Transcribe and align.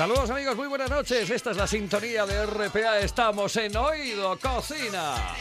Saludos 0.00 0.30
amigos, 0.30 0.56
muy 0.56 0.66
buenas 0.66 0.88
noches. 0.88 1.28
Esta 1.28 1.50
es 1.50 1.58
la 1.58 1.66
sintonía 1.66 2.24
de 2.24 2.46
RPA. 2.46 3.00
Estamos 3.00 3.54
en 3.56 3.76
Oído 3.76 4.38
Cocina. 4.38 5.36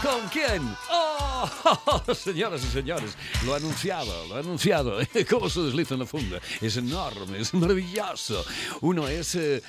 ¿Con 0.00 0.28
quién? 0.28 0.76
¡Oh! 0.88 2.00
Señoras 2.14 2.62
y 2.62 2.68
señores, 2.68 3.16
lo 3.44 3.54
ha 3.54 3.56
anunciado, 3.56 4.24
lo 4.28 4.36
ha 4.36 4.38
anunciado. 4.38 4.98
¿Cómo 5.28 5.50
se 5.50 5.62
desliza 5.62 5.94
en 5.94 6.00
la 6.00 6.06
funda? 6.06 6.40
Es 6.60 6.76
enorme, 6.76 7.40
es 7.40 7.52
maravilloso. 7.52 8.44
Uno 8.82 9.08
es, 9.08 9.34
eh, 9.34 9.60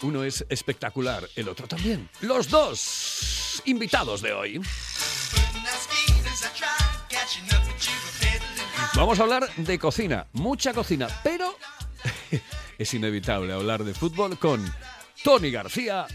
uno 0.00 0.24
es 0.24 0.46
espectacular, 0.48 1.28
el 1.36 1.46
otro 1.46 1.68
también. 1.68 2.08
Los 2.22 2.48
dos 2.48 3.60
invitados 3.66 4.22
de 4.22 4.32
hoy. 4.32 4.62
Vamos 8.94 9.20
a 9.20 9.22
hablar 9.22 9.48
de 9.56 9.78
cocina, 9.78 10.26
mucha 10.32 10.74
cocina, 10.74 11.06
pero 11.22 11.54
es 12.78 12.94
inevitable 12.94 13.52
hablar 13.52 13.84
de 13.84 13.94
fútbol 13.94 14.38
con 14.38 14.64
Tony 15.22 15.50
García 15.50 16.06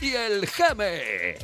y 0.00 0.10
el 0.10 0.46
Geme. 0.46 1.36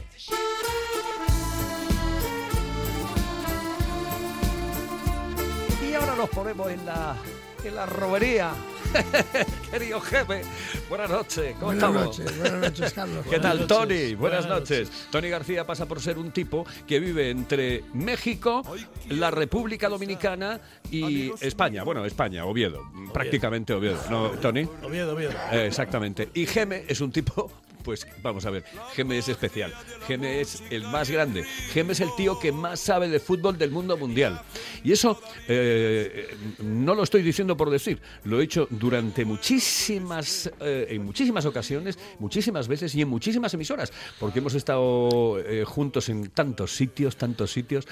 Y 5.88 5.94
ahora 5.94 6.14
nos 6.14 6.30
ponemos 6.30 6.70
en 6.70 6.86
la, 6.86 7.16
en 7.64 7.74
la 7.74 7.86
robería. 7.86 8.54
Querido 9.70 10.00
Geme, 10.00 10.42
buenas 10.88 11.10
noches, 11.10 11.54
¿cómo 11.58 11.72
Buenas 11.72 11.82
estamos? 11.90 12.18
noches, 12.18 12.38
buenas 12.38 12.60
noches, 12.60 12.92
Carlos. 12.92 13.26
¿Qué 13.30 13.38
tal, 13.38 13.66
Tony? 13.66 14.14
Buenas 14.14 14.46
noches. 14.46 14.90
Tony 15.10 15.28
García 15.28 15.66
pasa 15.66 15.86
por 15.86 16.00
ser 16.00 16.18
un 16.18 16.30
tipo 16.30 16.66
que 16.86 17.00
vive 17.00 17.30
entre 17.30 17.84
México, 17.94 18.62
la 19.08 19.30
República 19.30 19.88
Dominicana 19.88 20.60
y 20.90 21.30
España. 21.40 21.84
Bueno, 21.84 22.04
España, 22.04 22.44
Oviedo. 22.44 22.82
Prácticamente 23.12 23.72
Oviedo. 23.72 23.98
¿No, 24.10 24.28
Tony? 24.30 24.68
Oviedo, 24.82 25.14
Oviedo. 25.14 25.32
Eh, 25.52 25.66
exactamente. 25.66 26.28
Y 26.34 26.46
Geme 26.46 26.84
es 26.88 27.00
un 27.00 27.10
tipo, 27.12 27.50
pues 27.82 28.06
vamos 28.22 28.46
a 28.46 28.50
ver, 28.50 28.64
Geme 28.94 29.18
es 29.18 29.28
especial. 29.28 29.72
Geme 30.06 30.40
es 30.40 30.62
el 30.70 30.84
más 30.84 31.10
grande. 31.10 31.44
Geme 31.44 31.92
es 31.92 32.00
el 32.00 32.14
tío 32.16 32.38
que 32.38 32.52
más 32.52 32.80
sabe 32.80 33.08
de 33.08 33.20
fútbol 33.20 33.58
del 33.58 33.70
mundo 33.70 33.96
mundial. 33.96 34.40
Y 34.84 34.92
eso 34.92 35.20
eh, 35.48 36.36
no 36.62 36.94
lo 36.94 37.02
estoy 37.02 37.22
diciendo 37.22 37.56
por 37.56 37.70
decir, 37.70 38.00
lo 38.24 38.40
he 38.40 38.44
hecho 38.44 38.66
durante 38.70 39.24
muchísimas, 39.24 40.50
eh, 40.60 40.86
en 40.90 41.04
muchísimas 41.04 41.46
ocasiones, 41.46 41.98
muchísimas 42.18 42.68
veces 42.68 42.94
y 42.94 43.02
en 43.02 43.08
muchísimas 43.08 43.54
emisoras, 43.54 43.92
porque 44.18 44.38
hemos 44.38 44.54
estado 44.54 45.38
eh, 45.40 45.64
juntos 45.64 46.08
en 46.08 46.30
tantos 46.30 46.74
sitios, 46.74 47.16
tantos 47.16 47.52
sitios. 47.52 47.86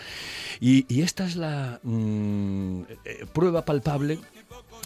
Y, 0.61 1.01
esta 1.01 1.27
es 1.27 1.35
la 1.35 1.81
mm, 1.83 2.83
prueba 3.33 3.65
palpable 3.65 4.19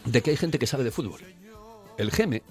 de 0.05 0.23
que 0.23 0.31
hay 0.31 0.37
gente 0.37 0.59
que 0.61 0.67
sabe 0.67 0.85
de 0.85 0.93
fútbol. 0.93 1.21
El 1.99 2.11
Geme 2.13 2.43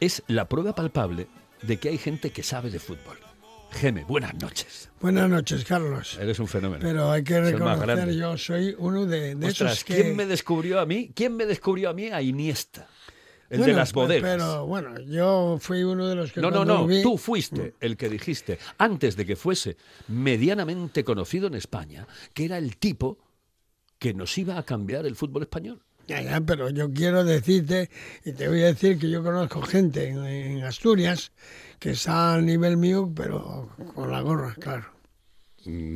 es 0.00 0.22
la 0.26 0.48
prueba 0.48 0.74
palpable 0.74 1.28
de 1.62 1.76
que 1.78 1.88
hay 1.90 1.98
gente 1.98 2.30
que 2.30 2.42
sabe 2.42 2.70
de 2.70 2.78
fútbol. 2.78 3.18
Geme, 3.72 4.04
buenas 4.04 4.34
noches. 4.34 4.90
Buenas 5.00 5.30
noches, 5.30 5.64
Carlos. 5.64 6.18
Eres 6.20 6.38
un 6.38 6.46
fenómeno. 6.46 6.82
Pero 6.82 7.10
hay 7.10 7.24
que 7.24 7.40
reconocer, 7.40 8.12
yo 8.12 8.36
soy 8.36 8.74
uno 8.78 9.06
de, 9.06 9.34
de 9.34 9.46
Ostras, 9.46 9.72
esos 9.72 9.84
que... 9.84 9.94
¿quién 9.94 10.16
me 10.16 10.26
descubrió 10.26 10.78
a 10.80 10.84
mí? 10.86 11.10
¿Quién 11.14 11.34
me 11.36 11.46
descubrió 11.46 11.88
a 11.88 11.94
mí? 11.94 12.08
A 12.08 12.20
Iniesta. 12.20 12.86
El 13.48 13.62
de 13.64 13.72
las 13.74 13.92
bodegas. 13.92 14.30
Pero 14.30 14.66
bueno, 14.66 14.98
yo 15.00 15.58
fui 15.60 15.82
uno 15.82 16.06
de 16.08 16.14
los 16.14 16.32
que 16.32 16.40
No, 16.40 16.50
no, 16.50 16.64
no, 16.64 16.86
vi- 16.86 17.02
tú 17.02 17.18
fuiste 17.18 17.74
el 17.80 17.98
que 17.98 18.08
dijiste, 18.08 18.58
antes 18.78 19.14
de 19.14 19.26
que 19.26 19.36
fuese 19.36 19.76
medianamente 20.08 21.04
conocido 21.04 21.48
en 21.48 21.54
España, 21.54 22.06
que 22.32 22.46
era 22.46 22.56
el 22.58 22.76
tipo 22.78 23.18
que 23.98 24.14
nos 24.14 24.36
iba 24.38 24.56
a 24.58 24.62
cambiar 24.64 25.04
el 25.06 25.16
fútbol 25.16 25.42
español. 25.42 25.82
Pero 26.46 26.70
yo 26.70 26.92
quiero 26.92 27.24
decirte, 27.24 27.90
y 28.24 28.32
te 28.32 28.48
voy 28.48 28.62
a 28.62 28.66
decir 28.66 28.98
que 28.98 29.08
yo 29.10 29.22
conozco 29.22 29.62
gente 29.62 30.08
en, 30.08 30.24
en 30.24 30.64
Asturias 30.64 31.32
que 31.78 31.90
está 31.90 32.34
a 32.34 32.40
nivel 32.40 32.76
mío, 32.76 33.10
pero 33.14 33.68
con 33.94 34.10
la 34.10 34.20
gorra, 34.20 34.54
claro. 34.54 34.91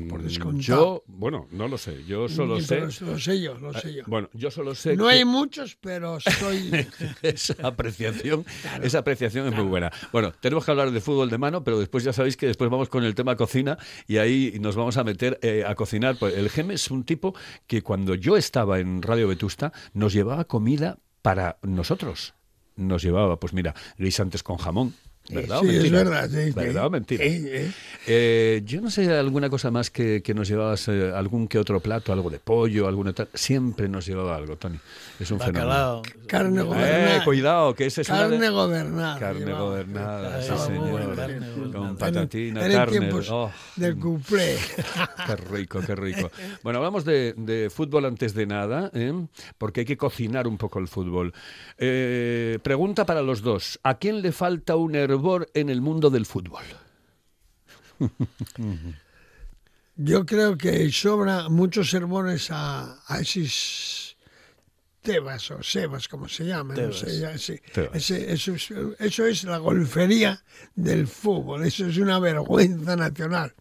Por 0.09 0.23
descontado. 0.23 0.55
Mm, 0.55 0.61
Yo, 0.61 1.05
bueno, 1.07 1.49
no 1.51 1.67
lo 1.69 1.77
sé, 1.79 2.05
yo 2.05 2.29
solo 2.29 2.59
Y 2.59 2.63
sé... 2.63 2.81
Lo 2.81 3.19
sé 3.19 3.41
yo, 3.41 3.55
lo 3.59 3.73
sé 3.75 3.95
yo. 3.95 4.03
Bueno, 4.07 4.29
yo 4.33 4.51
solo 4.51 4.75
sé 4.75 4.97
no 4.97 5.05
que- 5.07 5.11
hay 5.15 5.25
muchos, 5.25 5.77
pero 5.81 6.19
soy... 6.21 6.87
esa 7.23 7.55
apreciación, 7.67 8.45
esa 8.83 8.99
apreciación 9.01 9.49
es 9.49 9.55
muy 9.55 9.65
buena. 9.65 9.91
Bueno, 10.13 10.33
tenemos 10.41 10.65
que 10.65 10.71
hablar 10.71 10.91
de 10.91 11.01
fútbol 11.01 11.31
de 11.31 11.39
mano, 11.39 11.65
pero 11.65 11.79
después 11.79 12.05
ya 12.05 12.13
sabéis 12.13 12.37
que 12.37 12.47
después 12.47 12.71
vamos 12.71 12.89
con 12.89 13.03
el 13.05 13.15
tema 13.15 13.37
cocina 13.37 13.77
y 14.07 14.19
ahí 14.19 14.57
nos 14.61 14.77
vamos 14.77 14.97
a 14.97 15.05
meter 15.05 15.39
eh, 15.43 15.65
a 15.67 15.75
cocinar. 15.75 16.17
Pues 16.19 16.35
el 16.37 16.49
Geme 16.51 16.75
es 16.75 16.91
un 16.91 17.05
tipo 17.05 17.35
que 17.67 17.83
cuando 17.83 18.15
yo 18.15 18.37
estaba 18.37 18.79
en 18.79 19.03
Radio 19.03 19.27
Vetusta 19.29 19.73
nos 19.95 20.13
llevaba 20.13 20.45
comida 20.45 20.99
para 21.23 21.59
nosotros. 21.63 22.35
Nos 22.77 23.03
llevaba, 23.03 23.41
pues 23.41 23.53
mira, 23.53 23.75
guisantes 23.99 24.43
con 24.43 24.59
jamón. 24.59 24.95
¿Verdad 25.31 25.59
o 25.59 25.63
sí, 25.63 25.69
es 25.69 25.75
mentira? 25.77 25.99
verdad. 26.05 26.29
sí, 26.31 26.45
sí. 26.47 26.53
¿Verdad 26.55 26.87
o 26.87 26.91
mentira? 26.91 27.25
Eh, 28.09 28.63
yo 28.65 28.81
no 28.81 28.91
sé 28.91 29.11
alguna 29.13 29.51
cosa 29.51 29.71
más 29.71 29.91
que, 29.91 30.23
que 30.23 30.35
nos 30.35 30.49
llevabas, 30.49 30.87
eh, 30.89 31.13
algún 31.15 31.49
que 31.49 31.59
otro 31.59 31.81
plato, 31.81 32.13
algo 32.13 32.31
de 32.31 32.39
pollo, 32.39 32.87
alguna 32.87 33.13
tal. 33.13 33.29
Siempre 33.35 33.89
nos 33.89 34.07
llevaba 34.07 34.37
algo, 34.37 34.57
Tony. 34.57 34.79
Es 35.19 35.31
un 35.31 35.41
fenómeno. 35.41 36.03
Carne 36.27 36.61
Eh, 36.61 36.65
gobernada. 36.65 37.25
cuidado, 37.25 37.75
que 37.75 37.87
ese 37.87 38.03
es 38.03 38.09
Carne 38.09 38.39
de- 38.39 38.49
gobernada. 38.51 39.19
Carne 39.19 39.41
llevaba. 39.47 39.61
gobernada, 39.65 40.43
sí 40.43 40.53
señor. 40.67 41.17
carne 41.17 41.73
Con 41.73 41.97
patatina, 41.97 42.61
carne. 42.69 42.99
tiempos 42.99 43.29
oh, 43.31 43.51
del 43.77 43.97
cuplé. 43.99 44.57
qué 45.27 45.37
rico, 45.37 45.81
qué 45.85 45.95
rico. 45.97 46.31
Bueno, 46.63 46.79
hablamos 46.79 47.05
de, 47.05 47.35
de 47.37 47.71
fútbol 47.71 48.05
antes 48.05 48.35
de 48.35 48.47
nada, 48.47 48.91
¿eh? 48.95 49.13
porque 49.59 49.81
hay 49.81 49.87
que 49.87 49.97
cocinar 49.97 50.47
un 50.47 50.59
poco 50.59 50.79
el 50.79 50.87
fútbol. 50.89 51.33
Eh, 51.79 52.59
pregunta 52.63 53.05
para 53.07 53.23
los 53.23 53.43
dos. 53.43 53.81
¿A 53.83 53.99
quién 53.99 54.23
le 54.23 54.33
falta 54.33 54.77
un 54.77 54.95
en 55.55 55.69
el 55.69 55.81
mundo 55.81 56.11
del 56.11 56.27
fútbol? 56.27 56.65
Yo 59.97 60.27
creo 60.27 60.59
que 60.59 60.93
sobra 60.93 61.49
muchos 61.49 61.89
sermones 61.89 62.51
a, 62.51 63.01
a 63.07 63.21
esos 63.21 64.06
Tebas 65.07 65.51
o 65.51 65.63
Sebas, 65.63 66.09
como 66.09 66.29
se 66.29 66.45
llama. 66.45 66.75
No 66.75 66.93
sé, 66.93 67.21
ya, 67.21 67.39
sí. 67.39 67.59
Ese- 67.95 68.33
eso, 68.33 68.53
es, 68.55 68.69
eso 68.99 69.25
es 69.27 69.45
la 69.45 69.59
golfería 69.59 70.43
del 70.75 71.07
fútbol. 71.07 71.65
Eso 71.65 71.87
es 71.87 71.97
una 71.99 72.19
vergüenza 72.19 72.97
nacional. 72.97 73.55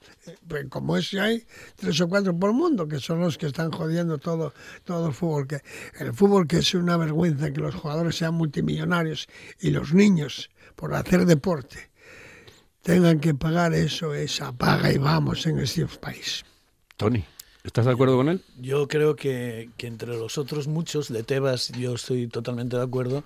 Pues 0.47 0.66
como 0.69 0.97
es 0.97 1.09
que 1.09 1.19
hay 1.19 1.45
tres 1.75 2.01
o 2.01 2.07
cuatro 2.09 2.38
por 2.38 2.51
mundo, 2.53 2.88
que 2.88 3.00
son 3.00 3.19
los 3.19 3.38
que 3.38 3.45
están 3.47 3.72
jodiendo 3.72 4.17
todo, 4.17 4.53
todo 4.84 5.07
el 5.07 5.13
fútbol. 5.13 5.47
Que, 5.47 5.61
el 6.00 6.13
fútbol 6.13 6.47
que 6.47 6.57
es 6.57 6.73
una 6.73 6.97
vergüenza 6.97 7.51
que 7.51 7.61
los 7.61 7.75
jugadores 7.75 8.16
sean 8.17 8.34
multimillonarios 8.34 9.28
y 9.59 9.69
los 9.69 9.94
niños, 9.94 10.50
por 10.75 10.94
hacer 10.95 11.25
deporte, 11.25 11.91
tengan 12.81 13.19
que 13.19 13.34
pagar 13.34 13.73
eso, 13.73 14.13
esa 14.13 14.51
paga 14.51 14.91
y 14.91 14.97
vamos 14.97 15.45
en 15.45 15.59
este 15.59 15.85
país. 15.85 16.44
Tony, 16.97 17.23
¿estás 17.66 17.86
de 17.86 17.92
acuerdo 17.92 18.16
con 18.16 18.30
él? 18.30 18.42
Yo 18.62 18.88
creo 18.88 19.16
que, 19.16 19.70
que 19.78 19.88
entre 19.88 20.09
los 20.09 20.38
otros 20.38 20.68
muchos, 20.68 21.12
de 21.12 21.24
Tebas, 21.24 21.72
yo 21.74 21.96
estoy 21.96 22.28
totalmente 22.28 22.78
de 22.78 22.84
acuerdo, 22.84 23.24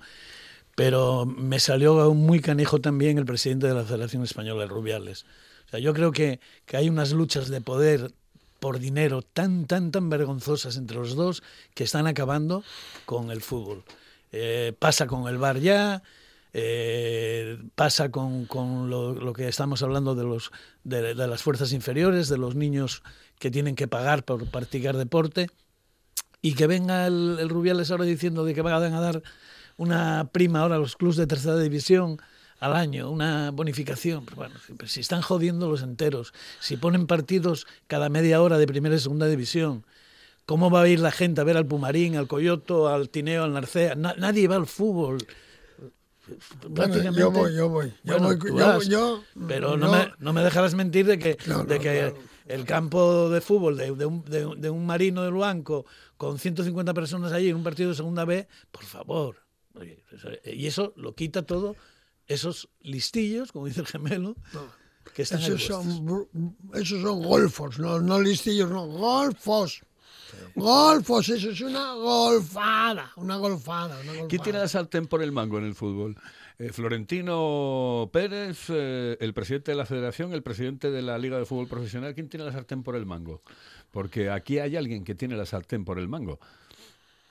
pero 0.74 1.26
me 1.26 1.60
salió 1.60 2.12
muy 2.14 2.40
canijo 2.40 2.80
también 2.80 3.18
el 3.18 3.26
presidente 3.26 3.66
de 3.66 3.74
la 3.74 3.84
Federación 3.84 4.22
Española, 4.22 4.64
el 4.64 4.70
Rubiales. 4.70 5.24
O 5.66 5.70
sea, 5.70 5.80
yo 5.80 5.94
creo 5.94 6.10
que, 6.10 6.40
que 6.66 6.76
hay 6.76 6.88
unas 6.88 7.12
luchas 7.12 7.48
de 7.48 7.60
poder 7.60 8.12
por 8.58 8.78
dinero 8.78 9.22
tan, 9.22 9.66
tan, 9.66 9.90
tan 9.90 10.10
vergonzosas 10.10 10.76
entre 10.76 10.96
los 10.96 11.16
dos 11.16 11.42
que 11.74 11.84
están 11.84 12.06
acabando 12.06 12.62
con 13.06 13.30
el 13.30 13.40
fútbol. 13.40 13.84
Eh, 14.32 14.74
pasa 14.78 15.06
con 15.06 15.28
el 15.28 15.38
bar 15.38 15.58
ya, 15.58 16.02
eh, 16.52 17.58
pasa 17.74 18.10
con, 18.10 18.46
con 18.46 18.90
lo, 18.90 19.32
que 19.32 19.48
estamos 19.48 19.82
hablando 19.82 20.14
de, 20.14 20.24
los, 20.24 20.50
de, 20.84 21.14
de 21.14 21.26
las 21.26 21.42
fuerzas 21.42 21.72
inferiores, 21.72 22.28
de 22.28 22.38
los 22.38 22.54
niños 22.54 23.02
que 23.40 23.50
tienen 23.50 23.74
que 23.74 23.88
pagar 23.88 24.22
por 24.24 24.46
practicar 24.46 24.96
deporte, 24.96 25.48
y 26.42 26.54
que 26.54 26.66
venga 26.68 27.06
el, 27.06 27.38
el 27.40 27.48
Rubiales 27.48 27.90
ahora 27.90 28.04
diciendo 28.04 28.44
de 28.44 28.54
que 28.54 28.62
van 28.62 28.74
a 28.94 29.00
dar 29.00 29.22
una 29.76 30.28
prima 30.30 30.60
ahora 30.60 30.76
a 30.76 30.78
los 30.78 30.94
clubes 30.94 31.16
de 31.16 31.26
tercera 31.26 31.56
división 31.58 32.18
al 32.60 32.76
año, 32.76 33.10
una 33.10 33.50
bonificación. 33.50 34.26
Pues 34.26 34.36
bueno, 34.36 34.54
si- 34.66 34.74
si 34.88 35.00
están 35.00 35.22
jodiendo 35.22 35.68
los 35.70 35.82
enteros, 35.82 36.32
si 36.60 36.76
ponen 36.76 37.06
partidos 37.06 37.66
cada 37.86 38.10
media 38.10 38.42
hora 38.42 38.58
de 38.58 38.66
primera 38.66 38.94
y 38.94 38.98
segunda 38.98 39.26
división, 39.26 39.84
¿cómo 40.44 40.70
va 40.70 40.82
a 40.82 40.88
ir 40.88 41.00
la 41.00 41.10
gente 41.10 41.40
a 41.40 41.44
ver 41.44 41.56
al 41.56 41.66
Pumarín, 41.66 42.16
al 42.16 42.26
Coyoto, 42.28 42.88
al 42.88 43.08
Tineo, 43.08 43.44
al 43.44 43.54
Narcea? 43.54 43.94
Na- 43.94 44.14
nadie 44.18 44.48
va 44.48 44.56
al 44.56 44.66
fútbol. 44.66 45.18
Bueno, 46.68 46.96
yo 47.10 47.30
voy, 47.30 47.54
yo 47.54 47.68
voy. 47.70 47.88
Yo 47.88 47.94
Bueno, 48.18 48.28
voy, 48.28 48.38
yo, 48.50 48.54
vas, 48.66 48.86
yo- 48.88 49.24
pero 49.48 49.76
no, 49.78 49.86
yo- 49.86 49.92
me, 49.92 50.12
no 50.18 50.32
me 50.34 50.42
dejarás 50.42 50.74
mentir 50.74 51.06
de 51.06 51.18
que, 51.18 51.38
No, 51.46 51.58
no, 51.58 51.64
de 51.64 51.78
que 51.80 51.98
claro. 52.12 52.18
El 52.54 52.64
campo 52.64 53.30
de 53.30 53.40
fútbol 53.40 53.76
de, 53.76 53.92
de 53.94 54.06
un, 54.06 54.24
de- 54.24 54.54
de 54.56 54.70
un 54.70 54.84
marino 54.86 55.22
del 55.22 55.34
Banco 55.34 55.86
con 56.16 56.38
150 56.38 56.92
personas 56.94 57.32
allí 57.32 57.48
en 57.48 57.56
un 57.56 57.62
partido 57.64 57.90
de 57.90 57.96
segunda 57.96 58.24
B, 58.24 58.46
por 58.70 58.84
favor. 58.84 59.36
Oye, 59.74 60.02
eso- 60.12 60.28
y 60.44 60.66
eso 60.66 60.92
lo 60.96 61.14
quita 61.14 61.42
todo, 61.46 61.76
esos 62.26 62.68
listillos, 62.80 63.52
como 63.52 63.66
dice 63.66 63.80
el 63.80 63.86
gemelo, 63.86 64.36
que 65.14 65.22
están 65.22 65.40
ahí 65.40 65.52
Esos 65.52 65.62
son, 65.84 66.28
esos 66.74 67.02
son 67.02 67.22
golfos, 67.22 67.78
no, 67.78 68.00
no 68.00 68.20
listillos, 68.20 68.70
no, 68.70 68.86
golfos. 68.86 69.82
Golfos, 70.54 71.28
eso 71.28 71.50
es 71.50 71.60
una 71.60 71.94
golfada, 71.94 73.12
una 73.16 73.36
golfada. 73.36 73.94
Una 74.00 74.04
golfada. 74.12 74.28
¿Quién 74.28 74.42
tiene 74.42 74.58
la 74.60 74.68
sartén 74.68 75.06
por 75.06 75.22
el 75.22 75.32
mango 75.32 75.58
en 75.58 75.64
el 75.64 75.74
fútbol? 75.74 76.16
Eh, 76.62 76.72
Florentino 76.74 78.10
Pérez, 78.12 78.66
eh, 78.68 79.16
el 79.18 79.32
presidente 79.32 79.70
de 79.70 79.78
la 79.78 79.86
federación, 79.86 80.34
el 80.34 80.42
presidente 80.42 80.90
de 80.90 81.00
la 81.00 81.16
Liga 81.16 81.38
de 81.38 81.46
Fútbol 81.46 81.68
Profesional. 81.68 82.14
¿Quién 82.14 82.28
tiene 82.28 82.44
la 82.44 82.52
sartén 82.52 82.82
por 82.82 82.96
el 82.96 83.06
mango? 83.06 83.40
Porque 83.90 84.28
aquí 84.28 84.58
hay 84.58 84.76
alguien 84.76 85.02
que 85.02 85.14
tiene 85.14 85.36
la 85.36 85.46
sartén 85.46 85.86
por 85.86 85.98
el 85.98 86.06
mango. 86.06 86.38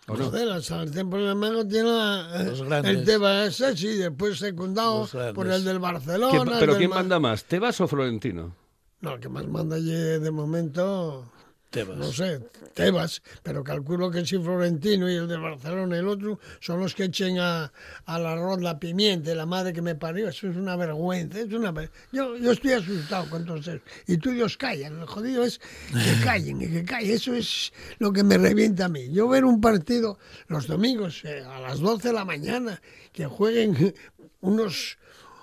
¿O 0.07 0.17
no? 0.17 0.25
Joder, 0.25 0.47
la 0.47 0.61
sartén 0.63 1.11
por 1.11 1.19
el 1.19 1.35
mango 1.35 1.63
tiene 1.67 1.91
la- 1.91 2.41
eh, 2.41 2.43
Los 2.45 2.63
grandes. 2.63 2.97
el 2.97 3.05
Tebas 3.05 3.61
ese, 3.61 3.77
sí, 3.77 3.97
después 3.97 4.39
secundado 4.39 5.07
por 5.35 5.45
el 5.47 5.63
del 5.63 5.77
Barcelona. 5.77 6.31
¿Quién- 6.31 6.47
el 6.51 6.59
¿Pero 6.59 6.71
del 6.73 6.77
quién 6.79 6.89
Ma- 6.89 6.95
manda 6.95 7.19
más, 7.19 7.43
Tebas 7.45 7.79
o 7.81 7.87
Florentino? 7.87 8.55
No, 9.01 9.13
el 9.13 9.19
que 9.19 9.29
más 9.29 9.45
manda 9.47 9.75
allí 9.75 9.91
de 9.93 10.31
momento, 10.31 11.31
Tebas. 11.69 11.97
no 11.97 12.11
sé, 12.11 12.39
Tebas, 12.73 13.21
pero 13.43 13.63
calculo 13.63 14.09
que 14.09 14.25
si 14.25 14.39
Florentino 14.39 15.07
y 15.07 15.15
el 15.15 15.27
de 15.27 15.37
Barcelona 15.37 15.95
y 15.97 15.99
el 15.99 16.07
otro 16.07 16.39
son 16.59 16.79
los 16.79 16.95
que 16.95 17.03
echen 17.03 17.37
a, 17.39 17.71
al 18.05 18.25
arroz 18.25 18.59
la 18.61 18.79
pimienta, 18.79 19.31
y 19.31 19.35
la 19.35 19.45
madre 19.45 19.71
que 19.71 19.81
me 19.83 19.93
parió, 19.93 20.27
eso 20.29 20.47
es 20.49 20.55
una 20.57 20.75
vergüenza, 20.75 21.39
es 21.39 21.53
una 21.53 21.71
ver- 21.71 21.91
yo, 22.11 22.35
yo 22.37 22.53
estoy 22.53 22.71
asustado 22.73 23.29
con 23.29 23.45
todos 23.45 23.67
esos. 23.67 23.81
Y 24.07 24.17
tú 24.17 24.31
Dios 24.31 24.57
callan, 24.57 24.99
lo 24.99 25.05
jodido 25.05 25.43
es 25.43 25.59
que 25.59 26.19
callen 26.23 26.59
y 26.61 26.67
que 26.69 26.83
callen, 26.83 27.11
eso 27.11 27.35
es 27.35 27.71
lo 27.99 28.11
que 28.11 28.23
me 28.23 28.37
revienta 28.39 28.85
a 28.85 28.89
mí. 28.89 29.11
Yo 29.11 29.27
ver 29.27 29.45
un 29.45 29.61
partido 29.61 30.17
los 30.47 30.65
domingos 30.65 31.23
eh, 31.23 31.43
a 31.45 31.59
las 31.59 31.79
12 31.79 32.07
de 32.07 32.13
la 32.15 32.25
mañana, 32.25 32.81
que 33.13 33.27
jueguen 33.27 33.93
unos, 34.41 34.97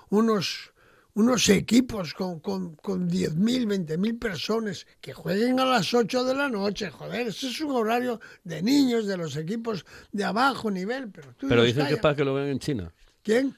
unos 0.09 0.73
unos 1.17 1.49
equipos 1.49 2.13
con, 2.13 2.39
con, 2.41 2.75
con 2.75 3.09
10.000, 3.09 3.87
20.000 3.87 4.19
personas 4.19 4.85
que 5.01 5.13
jueguen 5.13 5.59
a 5.59 5.65
las 5.65 5.91
8 5.91 6.23
de 6.23 6.35
la 6.35 6.47
noche. 6.47 6.91
Joder, 6.91 7.27
ese 7.29 7.47
es 7.47 7.59
un 7.59 7.71
horario 7.71 8.19
de 8.43 8.61
niños, 8.61 9.07
de 9.07 9.17
los 9.17 9.35
equipos 9.35 9.83
de 10.11 10.23
abajo 10.23 10.69
nivel. 10.69 11.09
Pero, 11.09 11.33
tú 11.35 11.47
Pero 11.47 11.63
dicen 11.63 11.87
que 11.87 11.95
es 11.95 11.99
para 11.99 12.15
que 12.15 12.23
lo 12.23 12.35
vean 12.35 12.49
en 12.49 12.59
China. 12.59 12.93
¿Quién? 13.23 13.55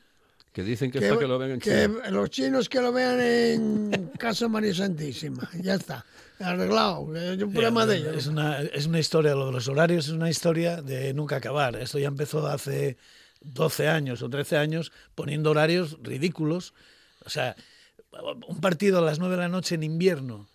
Que 0.54 0.64
dicen 0.64 0.90
que, 0.90 1.00
es 1.00 1.10
para 1.10 1.20
que 1.20 1.28
lo 1.28 1.38
vean 1.38 1.52
en 1.52 1.60
que 1.60 1.70
China. 1.70 2.10
los 2.12 2.30
chinos 2.30 2.70
que 2.70 2.80
lo 2.80 2.94
vean 2.94 3.20
en 3.20 4.12
Casa 4.18 4.48
María 4.48 4.74
Santísima. 4.74 5.50
Ya 5.62 5.76
está. 5.76 6.06
Arreglado. 6.40 7.12
que 7.12 7.34
Es 7.34 7.44
un 7.44 7.52
problema 7.52 7.86
de 7.86 7.98
ellos. 7.98 8.16
Es 8.16 8.28
una, 8.28 8.62
es 8.62 8.86
una 8.86 9.00
historia, 9.00 9.36
lo 9.36 9.48
de 9.48 9.52
los 9.52 9.68
horarios 9.68 10.08
es 10.08 10.14
una 10.14 10.30
historia 10.30 10.82
de 10.82 11.14
nunca 11.14 11.36
acabar. 11.36 11.76
Esto 11.76 12.00
ya 12.00 12.08
empezó 12.08 12.48
hace 12.48 12.96
12 13.42 13.90
años 13.90 14.22
o 14.22 14.30
13 14.30 14.56
años 14.56 14.94
poniendo 15.14 15.52
horarios 15.52 15.98
ridículos. 16.02 16.74
O 17.26 17.30
sea, 17.30 17.56
un 18.48 18.62
partido 18.62 19.00
a 19.00 19.02
las 19.02 19.20
9 19.20 19.36
de 19.36 19.42
la 19.42 19.50
noche 19.50 19.76
en 19.76 19.84
invierno, 19.84 20.48